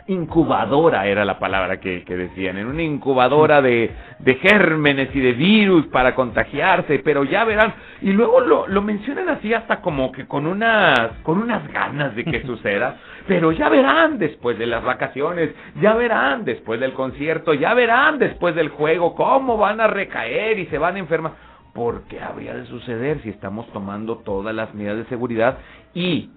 [0.07, 5.33] incubadora era la palabra que, que, decían, en una incubadora de, de gérmenes y de
[5.33, 10.27] virus para contagiarse, pero ya verán, y luego lo, lo mencionan así hasta como que
[10.27, 15.51] con unas, con unas ganas de que suceda, pero ya verán después de las vacaciones,
[15.81, 20.67] ya verán después del concierto, ya verán después del juego cómo van a recaer y
[20.67, 21.54] se van a enfermar.
[21.75, 25.59] ¿Por qué habría de suceder si estamos tomando todas las medidas de seguridad
[25.93, 26.31] y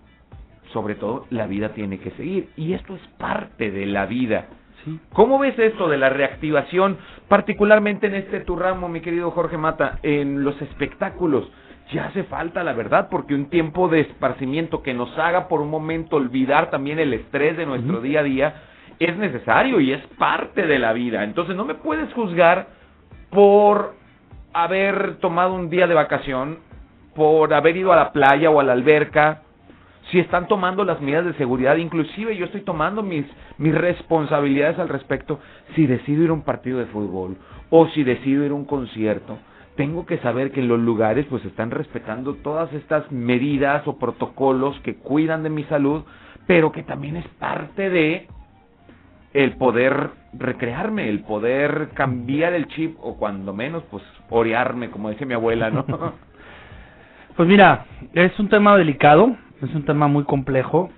[0.73, 4.47] sobre todo la vida tiene que seguir y esto es parte de la vida.
[4.83, 4.99] Sí.
[5.13, 6.97] ¿Cómo ves esto de la reactivación,
[7.27, 11.49] particularmente en este tu ramo, mi querido Jorge Mata, en los espectáculos?
[11.93, 15.69] Ya hace falta, la verdad, porque un tiempo de esparcimiento que nos haga por un
[15.69, 18.03] momento olvidar también el estrés de nuestro uh -huh.
[18.03, 18.55] día a día
[18.99, 21.23] es necesario y es parte de la vida.
[21.23, 22.67] Entonces no me puedes juzgar
[23.29, 23.95] por
[24.63, 26.59] haber tomado un día de vacación,
[27.15, 29.41] por haber ido a la playa o a la alberca,
[30.11, 33.25] si están tomando las medidas de seguridad, inclusive yo estoy tomando mis,
[33.57, 35.39] mis responsabilidades al respecto,
[35.75, 37.37] si decido ir a un partido de fútbol
[37.69, 39.37] o si decido ir a un concierto,
[39.75, 44.95] tengo que saber que los lugares pues están respetando todas estas medidas o protocolos que
[44.95, 46.03] cuidan de mi salud,
[46.47, 48.27] pero que también es parte de
[49.33, 55.25] el poder recrearme, el poder cambiar el chip o cuando menos pues orearme, como dice
[55.25, 55.85] mi abuela, ¿no?
[57.35, 60.89] Pues mira, es un tema delicado, es un tema muy complejo.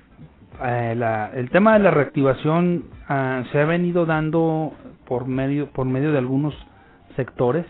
[0.63, 4.71] Eh, la, el tema de la reactivación uh, se ha venido dando
[5.05, 6.53] por medio por medio de algunos
[7.17, 7.65] sectores.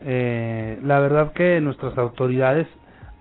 [0.00, 2.66] Eh, la verdad que nuestras autoridades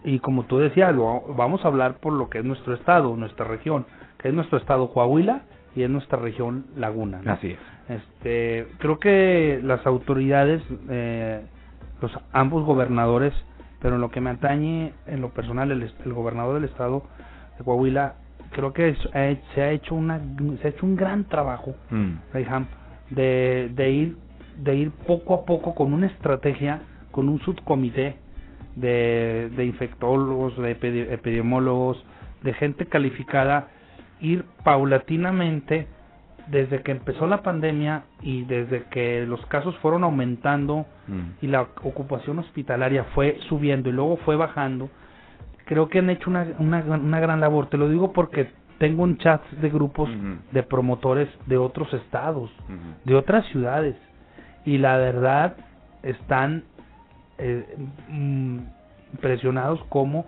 [0.03, 3.45] y como tú decías, lo, vamos a hablar por lo que es nuestro estado, nuestra
[3.45, 3.85] región,
[4.17, 5.41] que es nuestro estado Coahuila
[5.75, 7.21] y es nuestra región Laguna.
[7.23, 7.33] ¿no?
[7.33, 7.59] Así es.
[7.89, 11.41] Este, creo que las autoridades, eh,
[12.01, 13.33] los ambos gobernadores
[13.81, 17.03] pero en lo que me atañe en lo personal el, el gobernador del estado
[17.57, 18.15] de Coahuila
[18.51, 20.19] creo que es, eh, se ha hecho una
[20.61, 22.13] se ha hecho un gran trabajo mm.
[23.11, 24.17] De ir
[24.57, 28.17] de ir poco a poco con una estrategia con un subcomité
[28.75, 32.03] de, de infectólogos de epidemiólogos
[32.43, 33.69] de gente calificada
[34.21, 35.87] ir paulatinamente
[36.49, 41.43] desde que empezó la pandemia y desde que los casos fueron aumentando mm.
[41.43, 44.89] y la ocupación hospitalaria fue subiendo y luego fue bajando,
[45.65, 47.67] creo que han hecho una, una, una gran labor.
[47.67, 50.37] Te lo digo porque tengo un chat de grupos uh -huh.
[50.51, 53.05] de promotores de otros estados, uh -huh.
[53.05, 53.95] de otras ciudades,
[54.65, 55.55] y la verdad
[56.01, 56.63] están
[57.37, 57.65] eh,
[58.07, 58.59] mm,
[59.13, 60.25] impresionados como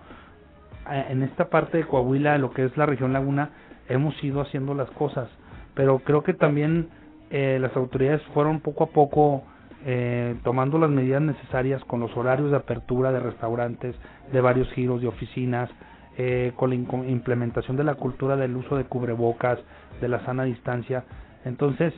[0.91, 3.49] eh, en esta parte de Coahuila, lo que es la región Laguna,
[3.89, 5.29] hemos ido haciendo las cosas
[5.75, 6.89] pero creo que también
[7.29, 9.43] eh, las autoridades fueron poco a poco
[9.85, 13.95] eh, tomando las medidas necesarias con los horarios de apertura de restaurantes,
[14.31, 15.69] de varios giros de oficinas,
[16.17, 19.59] eh, con la implementación de la cultura del uso de cubrebocas,
[20.01, 21.05] de la sana distancia.
[21.45, 21.93] Entonces,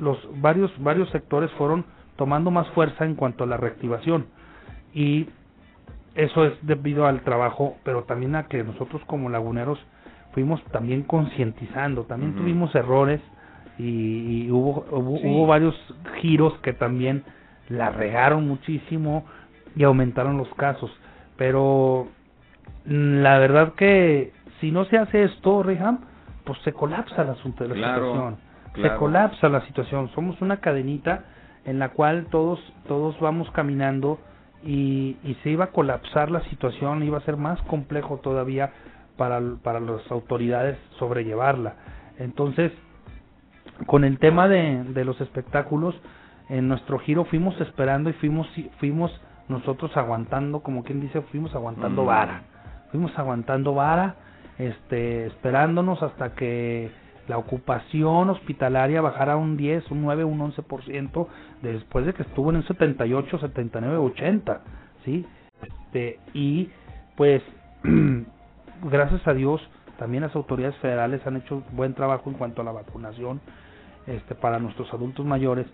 [0.00, 1.84] los varios varios sectores fueron
[2.16, 4.26] tomando más fuerza en cuanto a la reactivación
[4.92, 5.28] y
[6.14, 9.78] eso es debido al trabajo, pero también a que nosotros como laguneros
[10.38, 12.38] fuimos también concientizando, también Uh -huh.
[12.38, 13.20] tuvimos errores
[13.76, 15.26] y, y hubo, hubo, Sí.
[15.26, 15.74] hubo varios
[16.20, 17.24] giros que también
[17.68, 19.24] la regaron muchísimo
[19.74, 20.90] y aumentaron los casos,
[21.36, 22.06] pero
[22.86, 25.98] la verdad que si no se hace esto, Reham,
[26.44, 28.36] pues se colapsa el asunto de la situación.
[28.76, 30.08] Se colapsa la situación.
[30.14, 31.24] Somos una cadenita
[31.64, 34.18] en la cual todos todos vamos caminando
[34.64, 38.70] y, y se iba a colapsar la situación, iba a ser más complejo todavía
[39.18, 41.74] para, para las autoridades sobrellevarla.
[42.18, 42.72] Entonces,
[43.86, 45.94] con el tema de, de los espectáculos,
[46.48, 49.12] en nuestro giro fuimos esperando y fuimos fuimos
[49.48, 52.06] nosotros aguantando, como quien dice, fuimos aguantando mm.
[52.06, 52.42] vara.
[52.90, 54.16] Fuimos aguantando vara,
[54.58, 56.90] este, esperándonos hasta que
[57.28, 61.26] la ocupación hospitalaria bajara un 10, un 9, un 11%
[61.62, 64.60] después de que estuvo en un 78, 79, 80,
[65.04, 65.26] ¿sí?
[65.62, 66.70] Este, y
[67.16, 67.42] pues
[68.84, 69.60] gracias a Dios
[69.98, 73.40] también las autoridades federales han hecho buen trabajo en cuanto a la vacunación
[74.06, 75.66] este para nuestros adultos mayores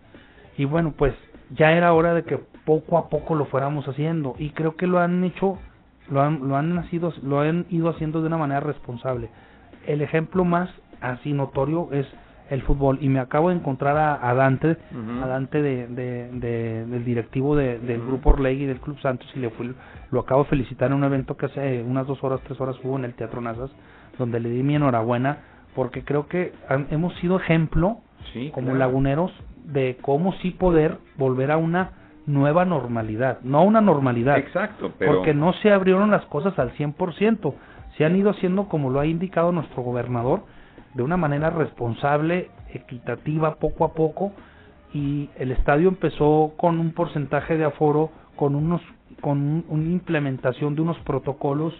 [0.57, 1.15] y bueno, pues
[1.51, 4.99] ya era hora de que poco a poco lo fuéramos haciendo y creo que lo
[4.99, 5.59] han hecho
[6.09, 9.31] lo han lo han nacido lo han ido haciendo de una manera responsable.
[9.87, 12.07] El ejemplo más así notorio es
[12.51, 12.99] el fútbol.
[13.01, 14.77] Y me acabo de encontrar a, Dante,
[15.23, 19.41] a Dante de, de, del directivo de, del grupo Orleg y del Club Santos y
[19.41, 19.75] le fui,
[20.11, 22.97] lo acabo de felicitar en un evento que hace unas dos horas, tres horas hubo
[22.99, 23.71] en el Teatro Nazas,
[24.19, 25.39] donde le di mi enhorabuena
[25.75, 26.53] porque creo que
[26.91, 27.99] hemos sido ejemplo
[28.53, 29.33] como laguneros
[29.65, 31.93] de cómo sí poder volver a una
[32.27, 34.39] nueva normalidad, no a una normalidad.
[34.39, 37.55] Exacto, Porque no se abrieron las cosas al 100%,
[37.97, 40.45] se han ido haciendo como lo ha indicado nuestro gobernador,
[40.95, 44.33] de una manera responsable, equitativa, poco a poco,
[44.93, 48.81] y el estadio empezó con un porcentaje de aforo, con unos
[49.21, 51.73] con una implementación de unos protocolos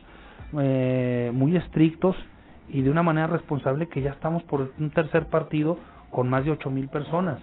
[0.59, 2.17] eh, muy estrictos
[2.69, 5.79] y de una manera responsable que ya estamos por un tercer partido
[6.11, 7.41] con más de ocho mil personas.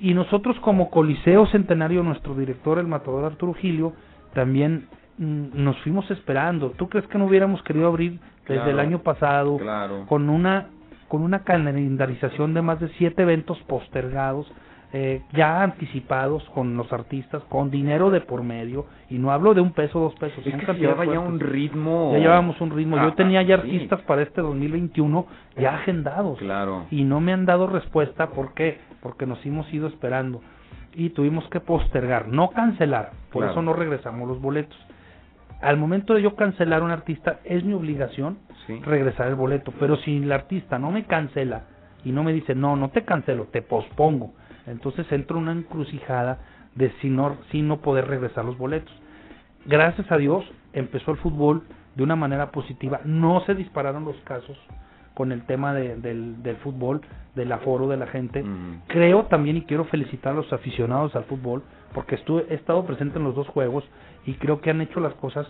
[0.00, 3.92] Y nosotros como Coliseo Centenario, nuestro director, el matador Arturo Gilio,
[4.34, 6.70] también mm, nos fuimos esperando.
[6.70, 9.58] ¿Tú crees que no hubiéramos querido abrir desde el año pasado
[10.08, 10.68] con una
[11.08, 14.46] con una calendarización de más de siete eventos postergados?
[14.92, 19.60] eh, ya anticipados con los artistas, con dinero de por medio, y no hablo de
[19.60, 20.46] un peso, dos pesos.
[20.46, 22.10] Es que ya un ritmo.
[22.14, 22.96] Ya llevábamos un ritmo.
[22.96, 26.38] Yo ah, tenía ya artistas para este 2021 ya agendados.
[26.38, 26.86] Claro.
[26.90, 28.30] Y no me han dado respuesta.
[28.30, 28.78] ¿Por qué?
[29.02, 30.40] Porque nos hemos ido esperando.
[30.94, 33.12] Y tuvimos que postergar, no cancelar.
[33.30, 34.76] Por eso no regresamos los boletos.
[35.60, 38.38] Al momento de yo cancelar un artista, es mi obligación
[38.84, 39.72] regresar el boleto.
[39.80, 41.64] Pero si el artista no me cancela
[42.04, 44.32] y no me dice, no, no te cancelo, te pospongo
[44.68, 46.38] entonces entra una encrucijada
[46.74, 48.92] de si no, si no poder regresar los boletos.
[49.64, 51.62] Gracias a Dios empezó el fútbol
[51.94, 53.00] de una manera positiva.
[53.04, 54.56] No se dispararon los casos
[55.14, 57.00] con el tema del, del fútbol,
[57.34, 58.44] del aforo de la gente.
[58.86, 63.18] Creo también y quiero felicitar a los aficionados al fútbol porque estuve, he estado presente
[63.18, 63.84] en los dos juegos
[64.28, 65.46] y creo que han hecho las cosas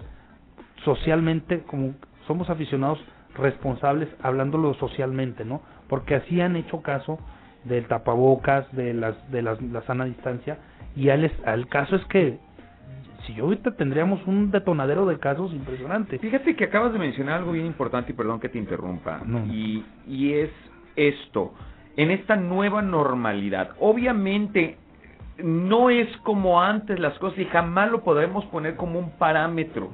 [0.85, 1.95] socialmente como
[2.29, 3.01] somos aficionados
[3.37, 5.63] responsables hablándolo socialmente, ¿no?
[5.89, 7.19] Porque así han hecho caso
[7.65, 10.59] del tapabocas, de las de las, la sana distancia
[10.95, 12.39] y al, al caso es que
[13.27, 16.21] si yo ahorita tendríamos un detonadero de casos impresionante.
[16.21, 19.21] Fíjate que acabas de mencionar algo bien importante y perdón que te interrumpa.
[19.51, 20.51] Y, y es
[20.95, 21.53] esto,
[21.97, 24.79] en esta nueva normalidad, obviamente
[25.43, 29.91] no es como antes las cosas y jamás lo podremos poner como un parámetro.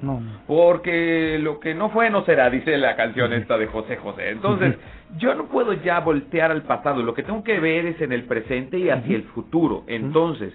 [0.47, 4.31] Porque lo que no fue no será, dice la canción esta de José José.
[4.31, 4.77] Entonces,
[5.19, 7.03] yo no puedo ya voltear al pasado.
[7.03, 9.85] Lo que tengo que ver es en el presente y hacia el futuro.
[9.87, 10.55] Entonces,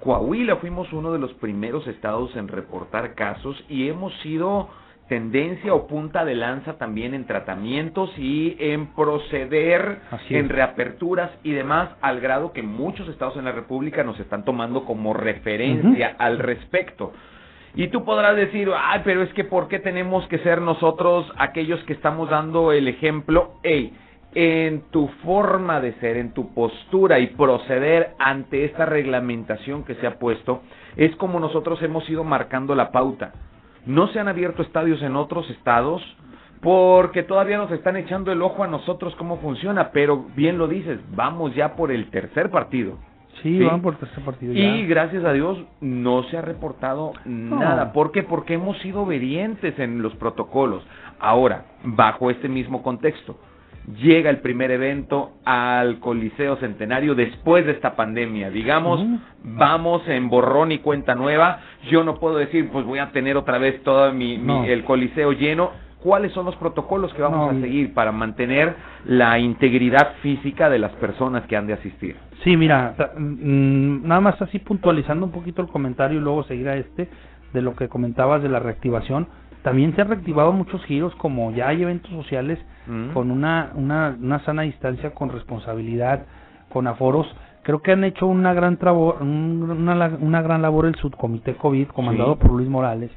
[0.00, 4.68] Coahuila fuimos uno de los primeros estados en reportar casos y hemos sido
[5.08, 9.98] tendencia o punta de lanza también en tratamientos y en proceder
[10.30, 14.84] en reaperturas y demás, al grado que muchos estados en la República nos están tomando
[14.84, 17.12] como referencia al respecto.
[17.74, 21.82] Y tú podrás decir, ay, pero es que ¿por qué tenemos que ser nosotros aquellos
[21.84, 23.54] que estamos dando el ejemplo?
[23.62, 23.92] Hey,
[24.34, 30.06] en tu forma de ser, en tu postura y proceder ante esta reglamentación que se
[30.06, 30.62] ha puesto,
[30.96, 33.32] es como nosotros hemos ido marcando la pauta.
[33.86, 36.02] No se han abierto estadios en otros estados
[36.60, 40.98] porque todavía nos están echando el ojo a nosotros cómo funciona, pero bien lo dices,
[41.14, 42.96] vamos ya por el tercer partido.
[43.42, 44.54] Sí, vamos por el tercer partido.
[44.54, 47.92] Y gracias a Dios no se ha reportado nada.
[47.92, 48.22] ¿Por qué?
[48.22, 50.82] Porque hemos sido obedientes en los protocolos.
[51.20, 53.38] Ahora, bajo este mismo contexto,
[54.00, 58.50] llega el primer evento al Coliseo Centenario después de esta pandemia.
[58.50, 59.04] Digamos,
[59.42, 61.60] vamos en borrón y cuenta nueva.
[61.90, 65.70] Yo no puedo decir, pues voy a tener otra vez todo mi, el Coliseo lleno.
[66.02, 68.76] ¿Cuáles son los protocolos que vamos a seguir para mantener
[69.06, 72.16] la integridad física de las personas que han de asistir?
[72.42, 76.76] Sí, mira, mm, nada más así puntualizando un poquito el comentario y luego seguir a
[76.76, 77.08] este
[77.54, 79.28] de lo que comentabas de la reactivación
[79.64, 83.10] también se han reactivado muchos giros, como ya hay eventos sociales Mm.
[83.12, 86.24] con una, una, una sana distancia, con responsabilidad,
[86.68, 87.26] con aforos.
[87.62, 91.88] Creo que han hecho una gran, trabo- un- una, una gran labor el subcomité COVID,
[91.88, 92.40] comandado Sí.
[92.42, 93.10] por Luis Morales,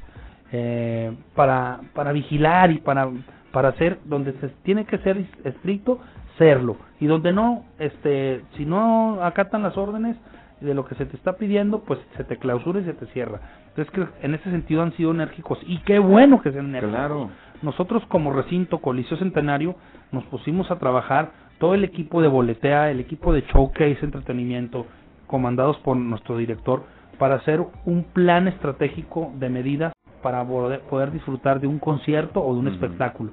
[0.52, 3.08] eh, para, para vigilar y para,
[3.52, 5.98] para hacer, donde se tiene que ser estricto,
[6.38, 6.76] serlo.
[7.00, 10.16] Y donde no, este, si no acatan las órdenes
[10.60, 13.40] de lo que se te está pidiendo, pues se te clausura y se te cierra.
[13.68, 15.58] Entonces, que en ese sentido han sido enérgicos.
[15.66, 16.96] Y qué bueno que sean enérgicos.
[16.96, 17.30] Claro.
[17.62, 19.74] Nosotros como recinto Coliseo Centenario
[20.12, 24.86] nos pusimos a trabajar todo el equipo de boletea, el equipo de showcase entretenimiento,
[25.26, 26.84] comandados por nuestro director,
[27.18, 29.92] para hacer un plan estratégico de medidas
[30.22, 33.32] para poder, disfrutar de un concierto o de un espectáculo.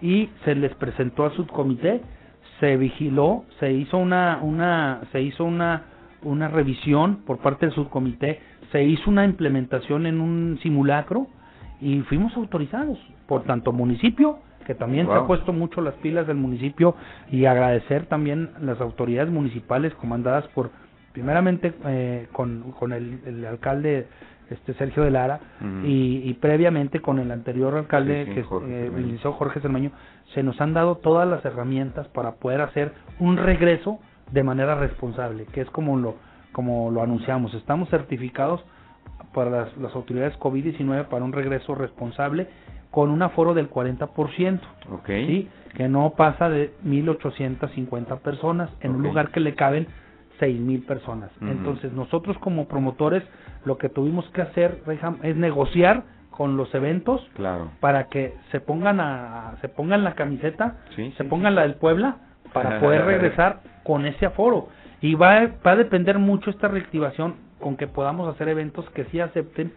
[0.00, 2.00] Y se les presentó al subcomité,
[2.58, 5.84] se vigiló, se hizo una, una, se hizo una,
[6.22, 8.40] una revisión por parte del subcomité,
[8.72, 11.28] se hizo una implementación en un simulacro
[11.80, 16.36] y fuimos autorizados por tanto municipio que también se ha puesto mucho las pilas del
[16.36, 16.94] municipio
[17.30, 20.70] y agradecer también las autoridades municipales comandadas por
[21.12, 24.06] primeramente eh, con, con el, el alcalde
[24.50, 25.40] este Sergio de Lara
[25.84, 29.92] y, y previamente con el anterior alcalde Sí, sí, que Jorge eh, licenciado Jorge Cermeño
[30.34, 33.98] se nos han dado todas las herramientas para poder hacer un regreso
[34.30, 36.16] de manera responsable que es como lo
[36.52, 37.54] como lo anunciamos.
[37.54, 38.64] Estamos certificados
[39.34, 42.48] para las, las autoridades COVID-19 para un regreso responsable
[42.90, 44.60] con un aforo del 40%,
[44.92, 45.06] Ok.
[45.06, 45.48] ¿sí?
[45.74, 49.86] que no pasa de 1.850 personas en un lugar que le caben
[50.40, 51.30] 6.000 personas.
[51.40, 53.22] Entonces nosotros como promotores
[53.64, 57.70] lo que tuvimos que hacer, Reham, es negociar con los eventos Claro.
[57.80, 61.74] para que se pongan a, se pongan la camiseta, Sí, se sí, pongan la del
[61.74, 62.16] Puebla
[62.52, 64.68] para poder regresar con ese aforo.
[65.02, 69.20] Y va, va a depender mucho esta reactivación con que podamos hacer eventos que sí
[69.20, 69.72] acepten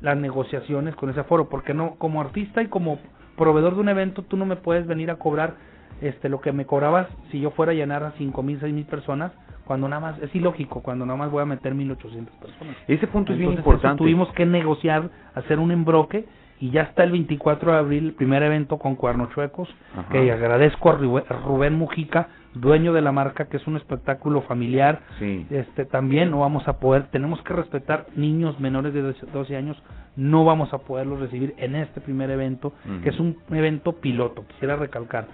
[0.00, 2.98] las negociaciones con ese aforo, porque no como artista y como
[3.36, 5.54] proveedor de un evento tú no me puedes venir a cobrar
[6.00, 8.84] este lo que me cobrabas si yo fuera a llenar a cinco mil, seis mil
[8.84, 9.32] personas,
[9.64, 12.76] cuando nada más es ilógico, cuando nada más voy a meter 1800 personas.
[12.86, 13.98] Ese punto es bien importante.
[13.98, 16.26] tuvimos que negociar, hacer un embroque
[16.60, 20.08] y ya está el 24 de abril el primer evento con Cuernos Chuecos, Ajá.
[20.10, 25.00] que agradezco a Rubén- Mujica, dueño de la marca, que es un espectáculo familiar.
[25.18, 25.44] Sí.
[25.50, 29.82] Este también no vamos a poder, tenemos que respetar niños menores de 12 12 años,
[30.16, 34.76] no vamos a poderlos recibir en este primer evento, que es un evento piloto, quisiera
[34.76, 35.26] recalcar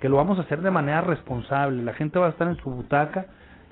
[0.00, 1.82] que lo vamos a hacer de manera responsable.
[1.82, 3.24] La gente va a estar en su butaca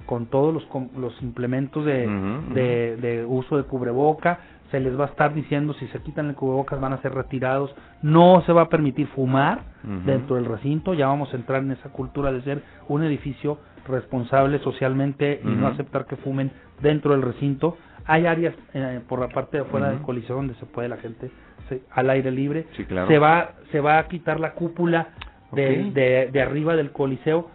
[0.07, 2.07] con todos los, com- los implementos de,
[2.55, 4.39] de, de uso de cubreboca.
[4.75, 7.72] Se les va a estar diciendo si se quitan el cubrebocas van a ser retirados.
[8.03, 9.61] No se va a permitir fumar
[10.05, 10.95] dentro del recinto.
[10.95, 15.68] Ya vamos a entrar en esa cultura de ser un edificio responsable socialmente y no
[15.68, 16.51] aceptar que fumen
[16.83, 17.77] dentro del recinto.
[18.05, 21.31] Hay áreas eh, por la parte de afuera del coliseo donde se puede la gente
[21.68, 22.66] se- al aire libre.
[22.77, 23.07] Sí, claro.
[23.07, 25.11] Se va se va a quitar la cúpula
[25.53, 27.49] de, de, de arriba del coliseo.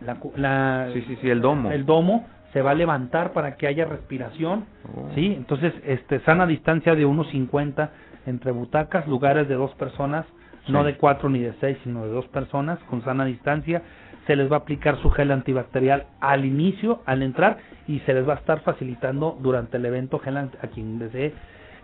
[0.00, 1.72] La, la- Sí, sí, sí, el domo.
[1.72, 5.08] el domo se va a levantar para que haya respiración, Oh.
[5.14, 5.34] ¿sí?
[5.36, 7.90] Entonces, este, sana distancia de 1.50
[8.26, 10.26] entre butacas, lugares de dos personas,
[10.68, 13.82] no de cuatro ni de seis, sino de dos personas, con sana distancia.
[14.26, 18.28] Se les va a aplicar su gel antibacterial al inicio, al entrar, y se les
[18.28, 21.32] va a estar facilitando durante el evento gel a quien desee.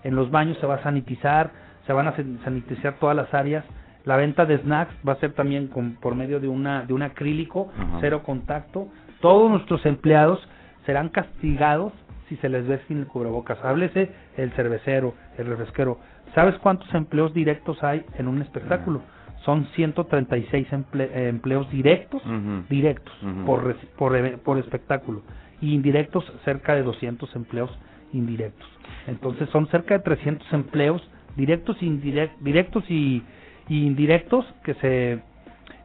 [0.04, 1.50] En los baños se va a sanitizar,
[1.86, 3.64] se van a san- sanitizar todas las áreas.
[4.04, 7.02] La venta de snacks va a ser también con, por medio de una de un
[7.02, 7.98] acrílico, Ajá.
[8.00, 8.86] cero contacto.
[9.20, 10.38] Todos nuestros empleados
[10.86, 11.92] serán castigados
[12.28, 13.58] si se les ve sin el cubrebocas.
[13.64, 15.98] Háblese el cervecero, el refresquero.
[16.34, 19.00] ¿Sabes cuántos empleos directos hay en un espectáculo?
[19.44, 22.20] Son 136 emple- eh, empleos directos,
[22.68, 23.14] directos
[23.44, 24.16] por, por,
[24.58, 25.22] espectáculo
[25.60, 27.70] y indirectos cerca de 200 empleos
[28.12, 28.68] indirectos.
[29.06, 33.22] Entonces son cerca de 300 empleos directos, indirect- directos y,
[33.68, 35.20] y indirectos que se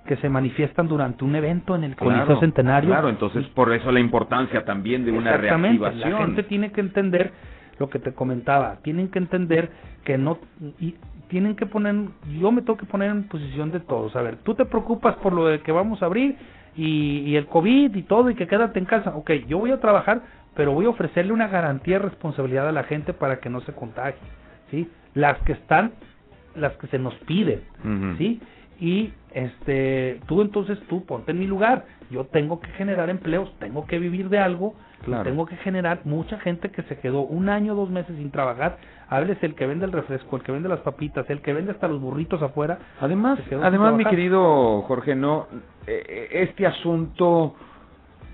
[0.06, 2.89] que se manifiestan durante un evento en el Coliseo Claro, Centenario.
[2.89, 6.12] Claro, entonces por eso la importancia también de una reactivación.
[6.12, 7.32] La gente tiene que entender
[7.78, 9.70] lo que te comentaba, tienen que entender
[10.04, 10.39] que no
[10.80, 10.95] y
[11.30, 11.95] tienen que poner,
[12.39, 14.16] yo me tengo que poner en posición de todos.
[14.16, 16.36] A ver, tú te preocupas por lo de que vamos a abrir
[16.76, 19.16] y, y el COVID y todo y que quédate en casa.
[19.16, 20.22] Ok, yo voy a trabajar,
[20.56, 23.74] pero voy a ofrecerle una garantía de responsabilidad a la gente para que no se
[23.74, 24.20] contagie,
[24.72, 24.89] ¿sí?
[25.14, 25.93] Las que están,
[26.56, 27.62] las que se nos piden.
[28.18, 28.41] ¿sí?
[28.80, 31.86] Y este, tú entonces tú ponte en mi lugar.
[32.09, 34.73] Yo tengo que generar empleos, tengo que vivir de algo,
[35.05, 35.23] Claro.
[35.23, 38.77] tengo que generar mucha gente que se quedó un año, dos meses sin trabajar.
[39.09, 41.88] Háblese el que vende el refresco, el que vende las papitas, el que vende hasta
[41.88, 42.77] los burritos afuera.
[42.99, 45.47] Además, además mi querido Jorge, no,
[45.88, 47.55] Eh, eh, este asunto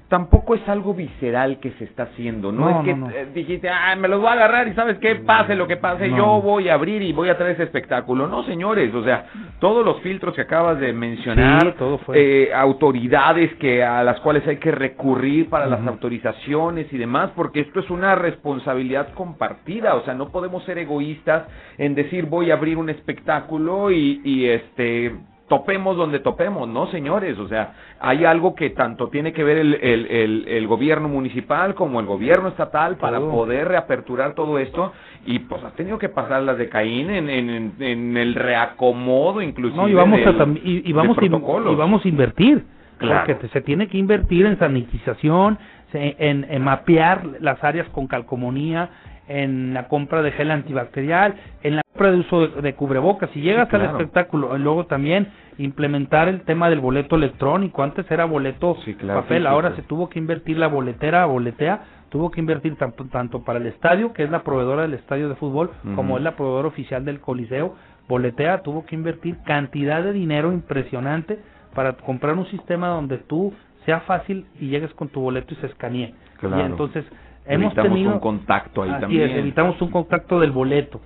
[0.09, 2.51] tampoco es algo visceral que se está haciendo.
[2.51, 3.09] No, No, es que no, no.
[3.13, 6.09] eh, dijiste, ah, me los voy a agarrar y sabes qué, pase lo que pase,
[6.09, 8.27] yo voy a abrir y voy a traer ese espectáculo.
[8.27, 9.25] No, señores, o sea,
[9.59, 12.45] todos los filtros que acabas de mencionar, Sí, todo fue.
[12.45, 17.59] eh, autoridades que a las cuales hay que recurrir para las autorizaciones y demás, porque
[17.59, 21.43] esto es una responsabilidad compartida, o sea, no podemos ser egoístas
[21.77, 25.15] en decir voy a abrir un espectáculo y, y este
[25.47, 29.73] topemos donde topemos, no señores, o sea, hay algo que tanto tiene que ver el,
[29.75, 33.31] el, el, el gobierno municipal como el gobierno estatal para Todo.
[33.31, 34.91] poder reaperturar todo esto
[35.25, 39.81] y pues has tenido que pasar las de Caín en, en, en- el reacomodo inclusive
[39.81, 41.31] No, y vamos, a, del- tam- y, vamos, a in-
[41.71, 42.63] y vamos a invertir.
[42.97, 43.25] Claro.
[43.27, 45.59] Porque se tiene que invertir en sanitización,
[45.93, 48.89] en, en mapear las áreas con calcomanía,
[49.27, 53.29] en la compra de gel antibacterial, en la compra de uso de, de cubrebocas.
[53.31, 53.97] Si llegas Sí, al claro.
[53.97, 57.83] espectáculo, y luego también implementar el tema del boleto electrónico.
[57.83, 62.31] Antes era boleto Sí, claro, papel, ahora se tuvo que invertir la boletera, boletea, tuvo
[62.31, 65.71] que invertir tanto, tanto para el estadio, que es la proveedora del estadio de fútbol,
[65.95, 67.75] como es la proveedora oficial del Coliseo.
[68.07, 71.39] Boletea tuvo que invertir cantidad de dinero impresionante
[71.75, 73.53] para comprar un sistema donde tú
[73.85, 76.13] sea fácil y llegues con tu boleto y se escanee.
[76.39, 76.59] Claro.
[76.59, 77.03] Y entonces
[77.47, 79.29] hemos tenido un contacto ahí así también.
[79.29, 81.01] es, evitamos un contacto del boleto.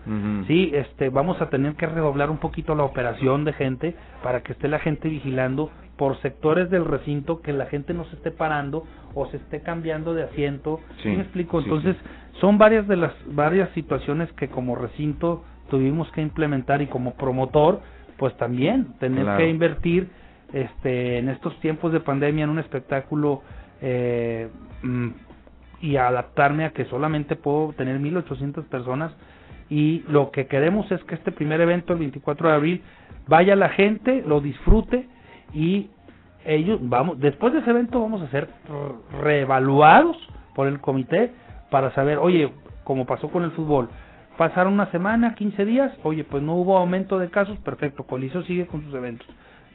[0.47, 4.53] Sí, este, vamos a tener que redoblar un poquito la operación de gente para que
[4.53, 8.83] esté la gente vigilando por sectores del recinto que la gente no se esté parando
[9.13, 10.79] o se esté cambiando de asiento.
[10.97, 11.59] Sí, ¿Sí me explico?
[11.61, 11.95] sí, Entonces,
[12.39, 17.81] son varias de las varias situaciones que como recinto tuvimos que implementar y como promotor,
[18.17, 19.37] pues también tener Claro.
[19.37, 20.09] que invertir
[20.53, 23.41] este en estos tiempos de pandemia en un espectáculo
[23.81, 24.49] eh,
[24.83, 25.09] mm,
[25.81, 29.11] y adaptarme a que solamente puedo tener 1800 personas
[29.69, 32.81] y lo que queremos es que este primer evento el 24 de abril
[33.27, 35.07] vaya la gente, lo disfrute
[35.53, 35.89] y
[36.45, 38.49] ellos vamos después de ese evento vamos a ser
[39.21, 40.17] reevaluados
[40.55, 41.31] por el comité
[41.69, 42.51] para saber, oye,
[42.83, 43.89] como pasó con el fútbol,
[44.37, 48.67] pasaron una semana, 15 días, oye, pues no hubo aumento de casos, perfecto, Coliseo sigue
[48.67, 49.27] con sus eventos.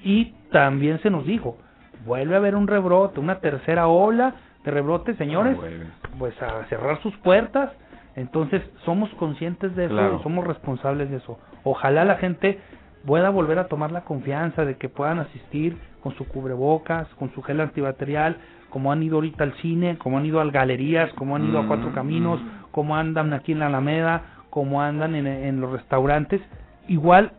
[0.04, 1.56] Y también se nos dijo,
[2.04, 4.34] vuelve a haber un rebrote, una tercera ola
[4.66, 5.86] de rebrote, señores, Ah, vuelve.
[6.18, 7.70] pues a cerrar sus puertas.
[8.16, 10.16] Entonces, somos conscientes de eso Claro.
[10.20, 11.38] y somos responsables de eso.
[11.64, 12.58] Ojalá la gente
[13.06, 17.42] pueda volver a tomar la confianza de que puedan asistir con su cubrebocas, con su
[17.42, 18.36] gel antibacterial,
[18.70, 21.66] como han ido ahorita al cine, como han ido a galerías, como han ido a
[21.68, 22.40] Cuatro Mm, Caminos,
[22.72, 26.40] como andan aquí en la Alameda, como andan en, en los restaurantes.
[26.88, 27.32] Igual,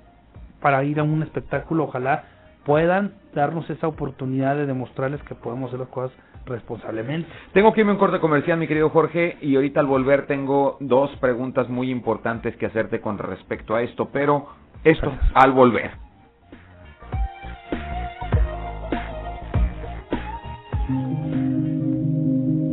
[0.61, 2.23] para ir a un espectáculo, ojalá
[2.65, 6.17] puedan darnos esa oportunidad de demostrarles que podemos hacer las cosas
[6.47, 7.29] responsablemente.
[7.53, 10.77] Tengo que irme a un corte comercial, mi querido Jorge, y ahorita al volver tengo
[10.79, 14.47] dos preguntas muy importantes que hacerte con respecto a esto, pero
[14.83, 15.31] esto Gracias.
[15.35, 15.91] al volver.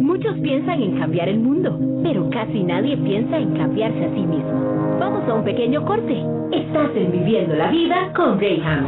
[0.01, 4.97] Muchos piensan en cambiar el mundo, pero casi nadie piensa en cambiarse a sí mismo.
[5.01, 6.23] Vamos a un pequeño corte.
[6.53, 8.87] Estás en Viviendo la Vida con Graham.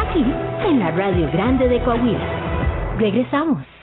[0.00, 0.24] Aquí,
[0.66, 2.96] en la Radio Grande de Coahuila.
[2.98, 3.77] Regresamos.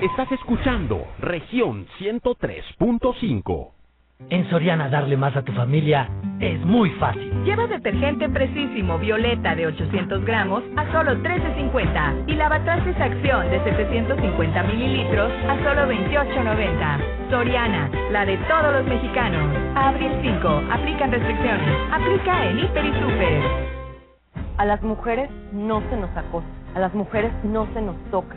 [0.00, 3.70] Estás escuchando región 103.5.
[4.30, 6.08] En Soriana darle más a tu familia
[6.40, 7.30] es muy fácil.
[7.44, 14.62] Lleva detergente precisísimo violeta de 800 gramos a solo 13.50 y lavatrastes acción de 750
[14.62, 17.28] mililitros a solo 28.90.
[17.28, 19.54] Soriana, la de todos los mexicanos.
[19.76, 21.92] A abril 5, aplican restricciones.
[21.92, 23.80] Aplica en Hiper y Super.
[24.56, 28.36] A las mujeres no se nos acosa, a las mujeres no se nos toca,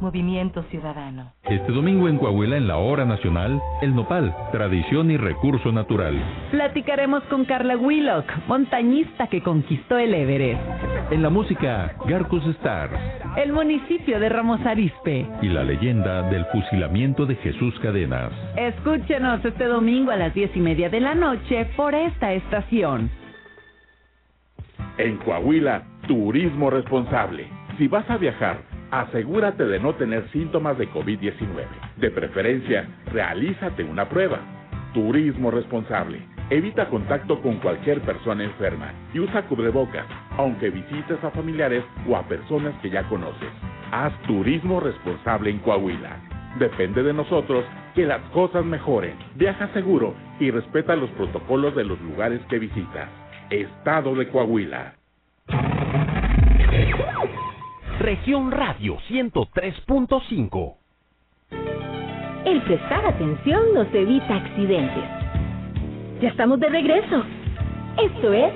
[0.00, 1.32] Movimiento Ciudadano.
[1.44, 6.14] Este domingo en Coahuila, en la hora nacional, el nopal, tradición y recurso natural.
[6.50, 10.60] Platicaremos con Carla Willock, montañista que conquistó el Everest.
[11.10, 12.92] En la música, Garcus Stars
[13.36, 15.26] El municipio de Ramos Arizpe.
[15.42, 18.32] y la leyenda del fusilamiento de Jesús Cadenas.
[18.56, 23.10] Escúchenos este domingo a las diez y media de la noche por esta estación.
[24.98, 27.48] En Coahuila, turismo responsable.
[27.78, 28.58] Si vas a viajar,
[28.90, 31.66] asegúrate de no tener síntomas de COVID-19.
[31.96, 34.40] De preferencia, realízate una prueba.
[34.92, 36.22] Turismo responsable.
[36.50, 40.06] Evita contacto con cualquier persona enferma y usa cubrebocas,
[40.36, 43.48] aunque visites a familiares o a personas que ya conoces.
[43.90, 46.18] Haz turismo responsable en Coahuila.
[46.58, 47.64] Depende de nosotros
[47.94, 49.16] que las cosas mejoren.
[49.36, 53.08] Viaja seguro y respeta los protocolos de los lugares que visitas.
[53.50, 54.94] Estado de Coahuila.
[58.04, 60.74] Región Radio 103.5.
[62.44, 65.04] El prestar atención nos evita accidentes.
[66.20, 67.24] Ya estamos de regreso.
[67.96, 68.52] Esto es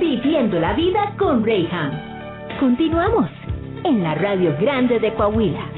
[0.00, 1.92] Viviendo la Vida con Rayham.
[2.58, 3.30] Continuamos
[3.84, 5.77] en la Radio Grande de Coahuila.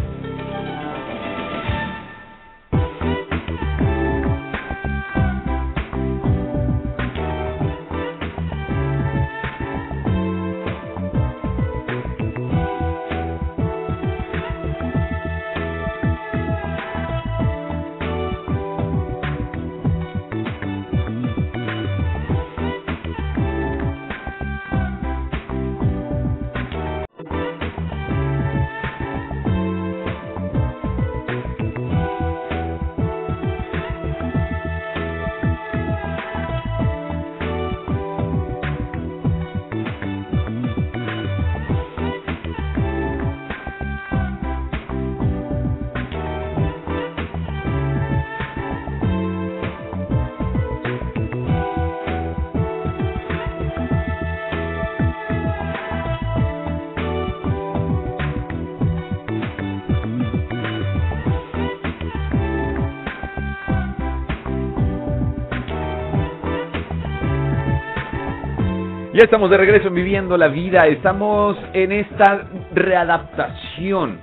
[69.20, 70.86] Ya estamos de regreso en Viviendo la Vida.
[70.86, 74.16] Estamos en esta readaptación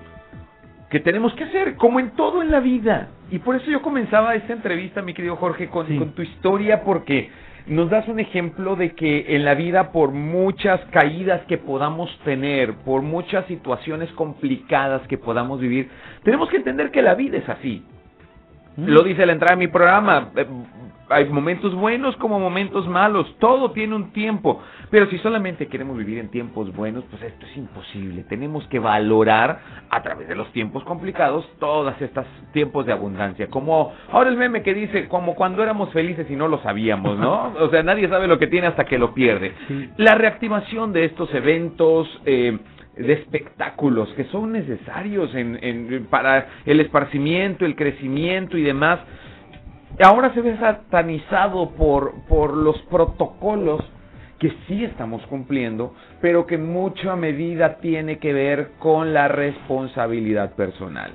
[0.90, 3.10] que tenemos que hacer, como en todo en la vida.
[3.30, 7.30] Y por eso yo comenzaba esta entrevista, mi querido Jorge, con, con tu historia, porque
[7.68, 12.74] nos das un ejemplo de que en la vida, por muchas caídas que podamos tener,
[12.78, 15.92] por muchas situaciones complicadas que podamos vivir,
[16.24, 17.86] tenemos que entender que la vida es así.
[18.78, 20.32] Lo dice la entrada de mi programa.
[21.10, 23.34] Hay momentos buenos como momentos malos.
[23.40, 24.62] Todo tiene un tiempo.
[24.90, 28.24] Pero si solamente queremos vivir en tiempos buenos, pues esto es imposible.
[28.24, 33.48] Tenemos que valorar a través de los tiempos complicados todas estas tiempos de abundancia.
[33.48, 37.54] Como ahora el meme que dice, como cuando éramos felices y no lo sabíamos, ¿no?
[37.60, 39.54] O sea, nadie sabe lo que tiene hasta que lo pierde.
[39.98, 42.58] La reactivación de estos eventos, eh,
[42.96, 49.00] de espectáculos que son necesarios en, en- para el esparcimiento, el crecimiento y demás,
[50.04, 53.82] ahora se ve satanizado por, por los protocolos
[54.40, 60.54] que sí estamos cumpliendo, pero que en mucha medida tiene que ver con la responsabilidad
[60.56, 61.12] personal.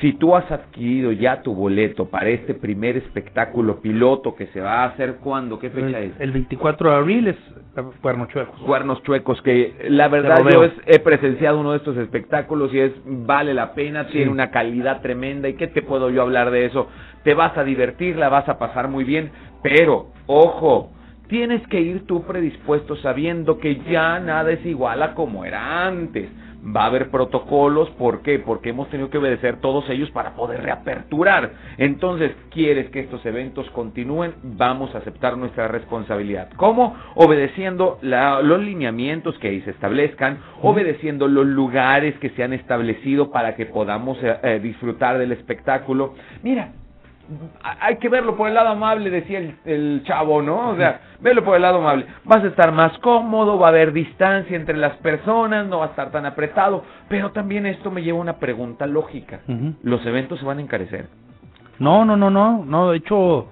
[0.00, 4.82] Si tú has adquirido ya tu boleto para este primer espectáculo piloto que se va
[4.82, 6.12] a hacer cuándo, ¿qué fecha es?
[6.18, 7.36] El 24 de abril es
[7.76, 8.58] eh, Cuerno Chuecos.
[8.62, 12.92] Cuernos Chuecos, que la verdad yo es- he presenciado uno de estos espectáculos y es
[13.04, 16.88] vale la pena, tiene una calidad tremenda y qué te puedo yo hablar de eso.
[17.24, 19.30] Te vas a divertir, la vas a pasar muy bien,
[19.62, 20.90] pero ojo,
[21.28, 26.28] tienes que ir tú predispuesto sabiendo que ya nada es igual a como era antes.
[26.64, 28.38] Va a haber protocolos, ¿por qué?
[28.38, 31.52] Porque hemos tenido que obedecer todos ellos para poder reaperturar.
[31.76, 34.32] Entonces, ¿quieres que estos eventos continúen?
[34.42, 36.48] Vamos a aceptar nuestra responsabilidad.
[36.56, 36.96] ¿Cómo?
[37.16, 43.30] Obedeciendo la- los lineamientos que ahí se establezcan, obedeciendo los lugares que se han establecido
[43.30, 46.14] para que podamos eh, eh, disfrutar del espectáculo.
[46.42, 46.72] Mira,
[47.80, 50.70] hay que verlo por el lado amable, decía el, el chavo, ¿no?
[50.70, 52.06] O sea, verlo por el lado amable.
[52.24, 55.88] Vas a estar más cómodo, va a haber distancia entre las personas, no va a
[55.88, 59.40] estar tan apretado, pero también esto me lleva a una pregunta lógica.
[59.82, 61.08] ¿Los eventos se van a encarecer?
[61.78, 63.48] No, no, no, no, no, de hecho,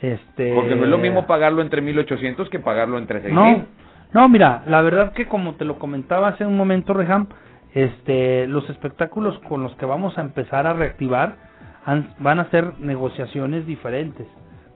[0.00, 0.54] este...
[0.54, 3.34] Porque no es lo mismo pagarlo entre 1800 que pagarlo entre 6000.
[3.34, 3.66] No,
[4.12, 7.28] no, mira, la verdad que como te lo comentaba hace un momento, Reham,
[7.74, 11.49] este, los espectáculos con los que vamos a empezar a reactivar
[11.84, 14.26] han- van a ser negociaciones diferentes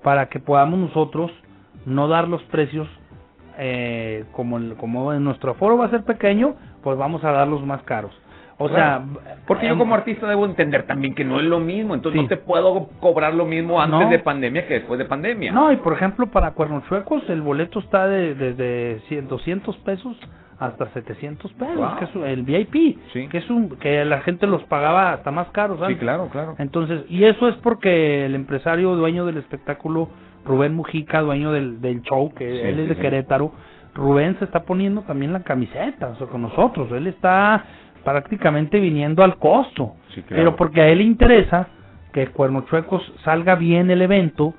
[0.03, 1.31] para que podamos nosotros
[1.87, 2.89] no dar los precios
[3.57, 7.47] eh, como, el- como en nuestro aforo va a ser pequeño, pues vamos a dar
[7.47, 8.11] los más caros.
[8.59, 9.05] O Claro.
[9.23, 12.29] sea, porque yo como artista debo entender también que no es lo mismo, entonces no
[12.29, 14.11] te puedo cobrar lo mismo antes No.
[14.11, 15.53] de pandemia que después de pandemia.
[15.53, 20.17] No, y por ejemplo, para Cuernos Chuecos el boleto está de desde 100, 200 pesos
[20.59, 21.97] hasta 700 pesos, Wow.
[21.99, 22.99] que es el VIP,
[23.31, 26.55] que es un que la gente los pagaba hasta más caros Sí, claro, claro.
[26.59, 30.09] Entonces, y eso es porque el empresario dueño del espectáculo,
[30.45, 33.01] Rubén Mujica, dueño del, del show, que Sí, él es sí, de sí.
[33.01, 33.53] Querétaro,
[33.95, 37.65] Rubén se está poniendo también la camiseta, o sea, con nosotros, él está
[38.05, 40.43] prácticamente viniendo al costo, Sí, claro.
[40.43, 41.69] pero porque a él le interesa
[42.13, 44.55] que Cuernos Chuecos salga bien el evento,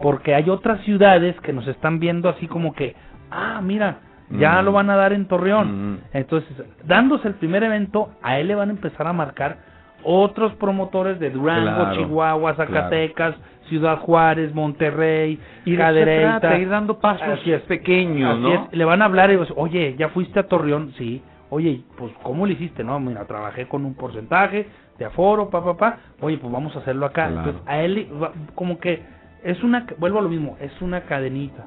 [0.00, 2.94] porque hay otras ciudades que nos están viendo así como que,
[3.30, 3.98] ah, mira,
[4.30, 4.64] ya Mm.
[4.64, 6.00] lo van a dar en Torreón.
[6.12, 6.50] Entonces,
[6.84, 9.58] dándose el primer evento, a él le van a empezar a marcar
[10.02, 13.34] otros promotores de Durango, Claro, Chihuahua, Zacatecas,
[13.68, 16.40] Ciudad Juárez, Monterrey, Y Cadereyta.
[16.40, 17.62] trata, ir dando pasos Así es.
[17.62, 18.54] pequeños, Así ¿no?
[18.54, 18.72] es.
[18.72, 20.92] Le van a hablar y vas, oye, ¿ya fuiste a Torreón?
[20.96, 21.22] Sí.
[21.50, 22.84] Oye, pues ¿cómo le hiciste?
[22.84, 24.66] No, mira, trabajé con un porcentaje
[24.98, 25.96] de aforo, pa, pa, pa.
[26.20, 27.26] Oye, pues vamos a hacerlo acá.
[27.28, 27.38] Claro.
[27.50, 28.08] Entonces, a él
[28.54, 29.02] como que
[29.44, 31.64] es una, vuelvo a lo mismo, es una cadenita.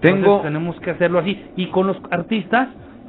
[0.00, 1.44] Tengo- Entonces, tenemos que hacerlo así.
[1.56, 2.68] Y con los artistas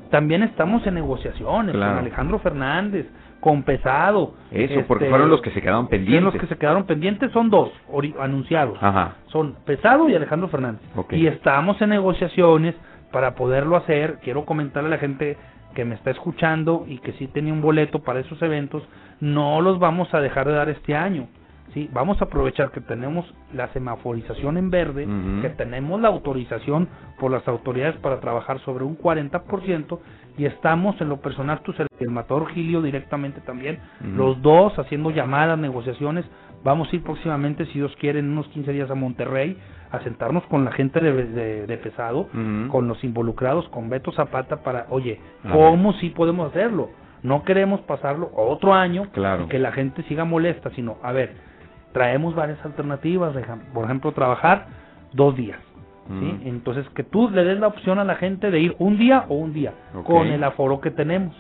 [0.09, 1.91] también estamos en negociaciones, Claro.
[1.93, 3.07] con Alejandro Fernández,
[3.39, 4.33] con Pesado.
[4.51, 6.23] Eso, porque este, fueron los que se quedaron pendientes.
[6.33, 7.71] los que se quedaron pendientes son dos
[8.19, 8.77] anunciados.
[8.81, 9.15] Ajá.
[9.27, 10.81] Son Pesado y Alejandro Fernández.
[11.11, 12.75] Y estamos en negociaciones
[13.11, 14.19] para poderlo hacer.
[14.21, 15.37] Quiero comentarle a la gente
[15.73, 18.83] que me está escuchando y que sí tenía un boleto para esos eventos,
[19.21, 21.27] no los vamos a dejar de dar este año.
[21.73, 25.07] Sí, vamos a aprovechar que tenemos la semaforización en verde,
[25.41, 29.99] que tenemos la autorización por las autoridades para trabajar sobre un 40%
[30.37, 33.79] y estamos en lo personal, servidor, el Matador Gilio directamente también,
[34.15, 36.25] los dos haciendo llamadas, negociaciones.
[36.63, 39.57] Vamos a ir próximamente, si Dios quiere, en unos 15 días a Monterrey
[39.91, 42.27] a sentarnos con la gente de, de- de pesado,
[42.69, 45.19] con los involucrados, con Beto Zapata para, oye,
[45.51, 46.89] ¿cómo sí podemos hacerlo?
[47.23, 49.43] No queremos pasarlo otro año Claro.
[49.43, 51.50] y que la gente siga molesta, sino, a ver,
[51.93, 53.35] traemos varias alternativas,
[53.73, 54.67] por ejemplo, trabajar
[55.13, 55.59] dos días.
[56.07, 56.13] ¿sí?
[56.25, 56.49] Ujú.
[56.49, 59.35] Entonces, que tú le des la opción a la gente de ir un día o
[59.35, 59.73] un día,
[60.03, 61.35] con el aforo que tenemos.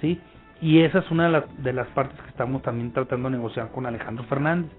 [0.00, 0.20] ¿sí?
[0.60, 3.70] Y esa es una de las, de las partes que estamos también tratando de negociar
[3.72, 4.70] con Alejandro Fernández,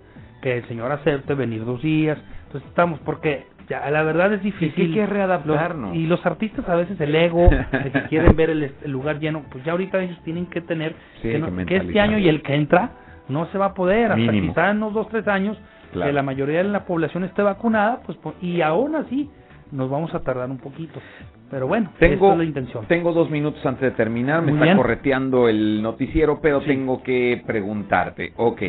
[0.42, 2.18] que el señor acepte venir dos días.
[2.48, 4.86] Entonces estamos, porque ya, la verdad es difícil.
[4.90, 5.90] hay que readaptarnos.
[5.90, 7.50] Los- y los artistas a veces el ego,
[7.84, 10.96] de que quieren ver el, el lugar lleno, pues ya ahorita ellos tienen que tener
[11.22, 12.92] Sí, que, no- que que este año y el que entra
[13.30, 14.54] no se va a poder, hasta Mínimo.
[14.54, 15.58] quizá en unos dos, tres años,
[15.92, 16.10] Claro.
[16.10, 19.30] que la mayoría de la población esté vacunada, pues po- y aún así
[19.72, 21.00] nos vamos a tardar un poquito.
[21.50, 22.86] Pero bueno, Tengo, es la intención.
[22.88, 24.78] tengo dos minutos antes de terminar, me Muy está bien.
[24.78, 28.62] correteando el noticiero, pero tengo que preguntarte, ok,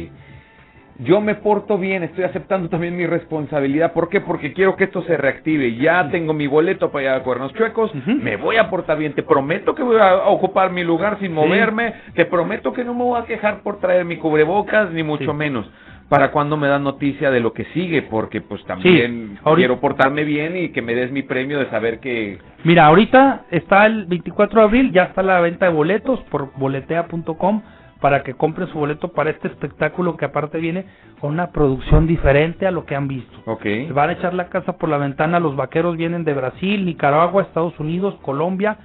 [1.01, 4.21] yo me porto bien, estoy aceptando también mi responsabilidad, ¿por qué?
[4.21, 7.93] Porque quiero que esto se reactive, ya tengo mi boleto para ir a Cuernos Chuecos,
[8.07, 11.93] me voy a portar bien, te prometo que voy a ocupar mi lugar sin moverme,
[12.15, 15.71] te prometo que no me voy a quejar por traer mi cubrebocas, ni mucho menos.
[16.09, 20.23] Para cuando me dan noticia de lo que sigue, porque pues también ahorita- quiero portarme
[20.23, 24.61] bien y que me des mi premio de saber que Mira, ahorita está el 24
[24.61, 27.61] de abril, ya está la venta de boletos por boletea.com
[28.01, 30.87] para que compren su boleto para este espectáculo que aparte viene
[31.21, 33.39] con una producción diferente a lo que han visto.
[33.47, 33.65] Ok.
[33.93, 37.79] Van a echar la casa por la ventana, los vaqueros vienen de Brasil, Nicaragua, Estados
[37.81, 38.77] Unidos, Colombia,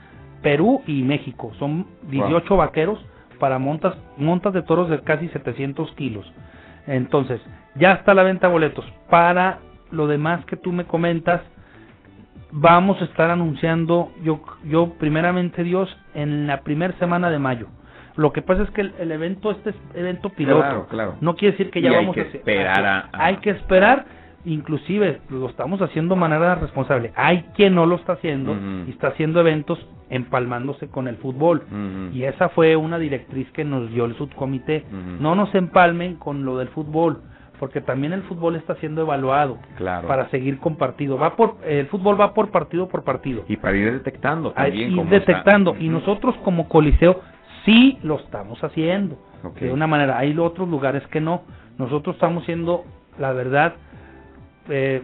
[0.41, 1.51] Perú y México.
[1.59, 2.99] Son 18 vaqueros
[3.39, 6.31] para montas, montas de toros de casi 700 kilos.
[6.87, 7.41] Entonces,
[7.75, 8.85] ya está la venta de boletos.
[9.09, 9.59] Para
[9.91, 11.41] lo demás que tú me comentas,
[12.51, 17.67] vamos a estar anunciando, yo, yo primeramente Dios, en la primera semana de mayo.
[18.21, 20.61] Lo que pasa es que el, el evento, este es evento piloto.
[20.61, 21.15] Claro, claro.
[21.21, 23.49] No quiere decir que ya Y hay vamos que a esperar a- a- Hay que
[23.51, 24.05] esperar,
[24.45, 27.11] inclusive lo estamos haciendo de manera responsable.
[27.15, 28.55] Hay quien no lo está haciendo
[28.87, 31.63] y está haciendo eventos empalmándose con el fútbol.
[32.13, 34.85] Y esa fue una directriz que nos dio el subcomité.
[35.19, 37.21] No nos empalmen con lo del fútbol,
[37.59, 40.07] porque también el fútbol está siendo evaluado Claro.
[40.07, 41.17] para seguir con partido.
[41.17, 43.43] Va por, el fútbol va por partido por partido.
[43.47, 45.71] Y para ir detectando también ir cómo detectando.
[45.73, 45.83] está.
[45.83, 47.21] Y nosotros como Coliseo
[47.65, 49.17] sí lo estamos haciendo.
[49.59, 50.17] De una manera.
[50.17, 51.41] Hay otros lugares que no.
[51.77, 52.83] Nosotros estamos siendo,
[53.17, 53.73] la verdad,
[54.69, 55.03] eh,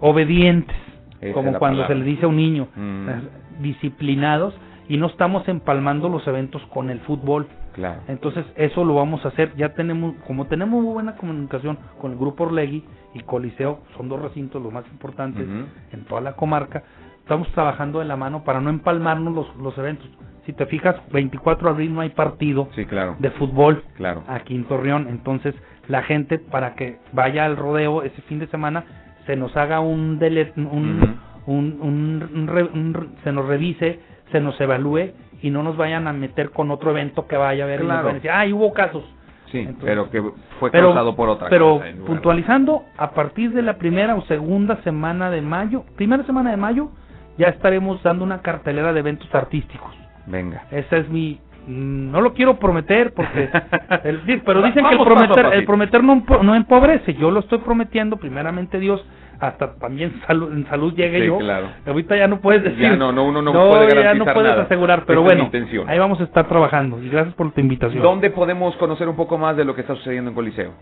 [0.00, 0.76] obedientes.
[1.20, 1.88] Esa como cuando palabra.
[1.88, 2.68] se le dice a un niño.
[2.74, 3.08] Mm.
[3.08, 3.20] eh,
[3.60, 4.54] disciplinados.
[4.88, 7.46] Y no estamos empalmando los eventos con el fútbol.
[7.74, 8.00] Claro.
[8.08, 9.54] Entonces, eso lo vamos a hacer.
[9.56, 12.84] Ya tenemos, como tenemos muy buena comunicación con el Grupo Orlegui
[13.14, 15.46] y Coliseo, son dos recintos los más importantes
[15.92, 16.82] en toda la comarca,
[17.20, 20.08] estamos trabajando de la mano para no empalmarnos los, los eventos.
[20.48, 23.16] Si te fijas, 24 de abril no hay partido Sí, claro.
[23.18, 24.22] de fútbol Claro.
[24.28, 25.06] aquí en Torreón.
[25.10, 25.54] Entonces,
[25.88, 28.82] la gente, para que vaya al rodeo ese fin de semana,
[29.26, 34.00] se nos haga un, dele- un, un, un- un un re- se nos revise,
[34.32, 35.10] se nos evalúe
[35.42, 37.88] y no nos vayan a meter con otro evento que vaya a ver y nos
[37.88, 38.02] Claro.
[38.04, 39.04] vayan a decir, ay, hubo casos.
[39.52, 40.22] Sí, Entonces, pero que
[40.60, 41.84] fue pero- causado por otra pero cosa.
[41.84, 46.56] de- puntualizando, a partir de la primera o segunda semana de mayo, primera semana de
[46.56, 46.88] mayo,
[47.36, 49.94] ya estaremos dando una cartelera de eventos artísticos.
[50.30, 50.64] Venga.
[50.70, 53.48] Esa es mi mm, no lo quiero prometer porque
[54.04, 58.16] el- pero dicen que el prometer el prometer no, no empobrece yo lo estoy prometiendo
[58.16, 59.04] primeramente Dios
[59.40, 61.68] hasta también salud, en salud llegue Sí, yo claro.
[61.86, 64.50] ahorita ya no puedes decir Ya no, no, uno no puede ya no garantizar puedes
[64.50, 64.62] nada.
[64.64, 65.48] asegurar pero bueno
[65.86, 69.38] ahí vamos a estar trabajando y gracias por tu invitación ¿Dónde podemos conocer un poco
[69.38, 70.72] más de lo que está sucediendo en Coliseo?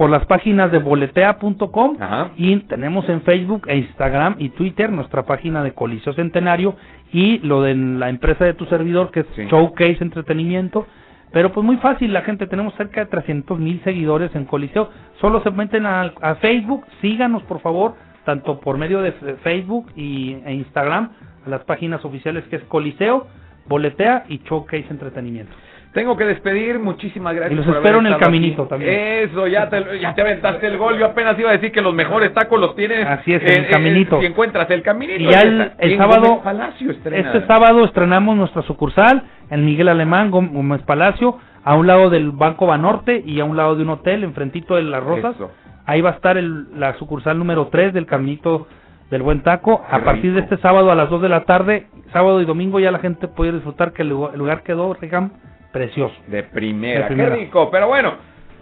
[0.00, 1.98] Por las páginas de boletea.com
[2.38, 6.74] y tenemos en Facebook e Instagram y Twitter nuestra página de Coliseo Centenario
[7.12, 10.86] y lo de la empresa de tu servidor que es Showcase Entretenimiento
[11.32, 14.88] Pero pues muy fácil, la gente, tenemos cerca de 300 mil seguidores en Coliseo.
[15.20, 17.92] Solo se meten a, a Facebook, síganos por favor,
[18.24, 21.10] tanto por medio de Facebook y, e Instagram,
[21.44, 23.26] a las páginas oficiales que es Coliseo,
[23.68, 25.52] Boletea y Showcase Entretenimiento.
[25.92, 27.52] Tengo que despedir, muchísimas gracias.
[27.52, 28.68] Y los por espero haber en el caminito aquí.
[28.70, 28.92] también.
[29.28, 30.96] Eso, ya te, ya te aventaste el gol.
[30.96, 33.04] Yo apenas iba a decir que los mejores tacos los tienes.
[33.06, 34.20] Así es, en el caminito.
[34.20, 35.18] si encuentras el caminito.
[35.20, 37.32] Y ya el, sábado, Palacio estrena.
[37.32, 42.30] este sábado estrenamos nuestra sucursal en Miguel Alemán, Gó- Gómez Palacio, a un lado del
[42.30, 45.34] Banco Banorte y a un lado de un hotel, enfrentito de Las Rosas.
[45.34, 45.50] Eso.
[45.86, 48.68] Ahí va a estar el- la sucursal número 3 del Caminito
[49.10, 49.82] del Buen Taco.
[49.90, 52.78] Qué a partir de este sábado a las 2 de la tarde, sábado y domingo
[52.78, 55.32] ya la gente puede disfrutar que el lugar, el lugar quedó, Regam,
[55.72, 56.14] precioso.
[56.26, 57.00] De primera.
[57.00, 57.34] De primera.
[57.34, 57.70] Qué rico.
[57.70, 58.14] Pero bueno,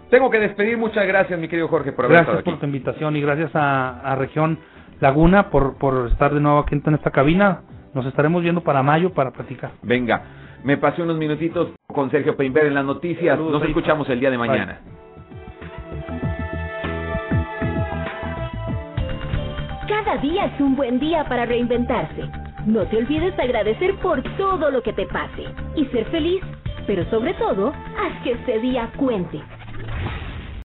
[0.09, 0.77] tengo que despedir.
[0.77, 2.59] Muchas gracias, mi querido Jorge, por haber Gracias estado por aquí.
[2.61, 4.59] tu invitación y gracias a, a Región
[4.99, 7.61] Laguna por, por estar de nuevo aquí en esta cabina.
[7.93, 9.71] Nos estaremos viendo para mayo para platicar.
[9.81, 10.21] Venga,
[10.63, 13.35] me pasé unos minutitos con Sergio Peinber en las noticias.
[13.35, 14.47] Saludos, Nos escuchamos el día de Bye.
[14.47, 14.79] mañana.
[19.87, 22.23] Cada día es un buen día para reinventarse.
[22.65, 25.45] No te olvides de agradecer por todo lo que te pase
[25.75, 26.41] y ser feliz,
[26.89, 29.39] pero sobre todo, haz que este día cuente.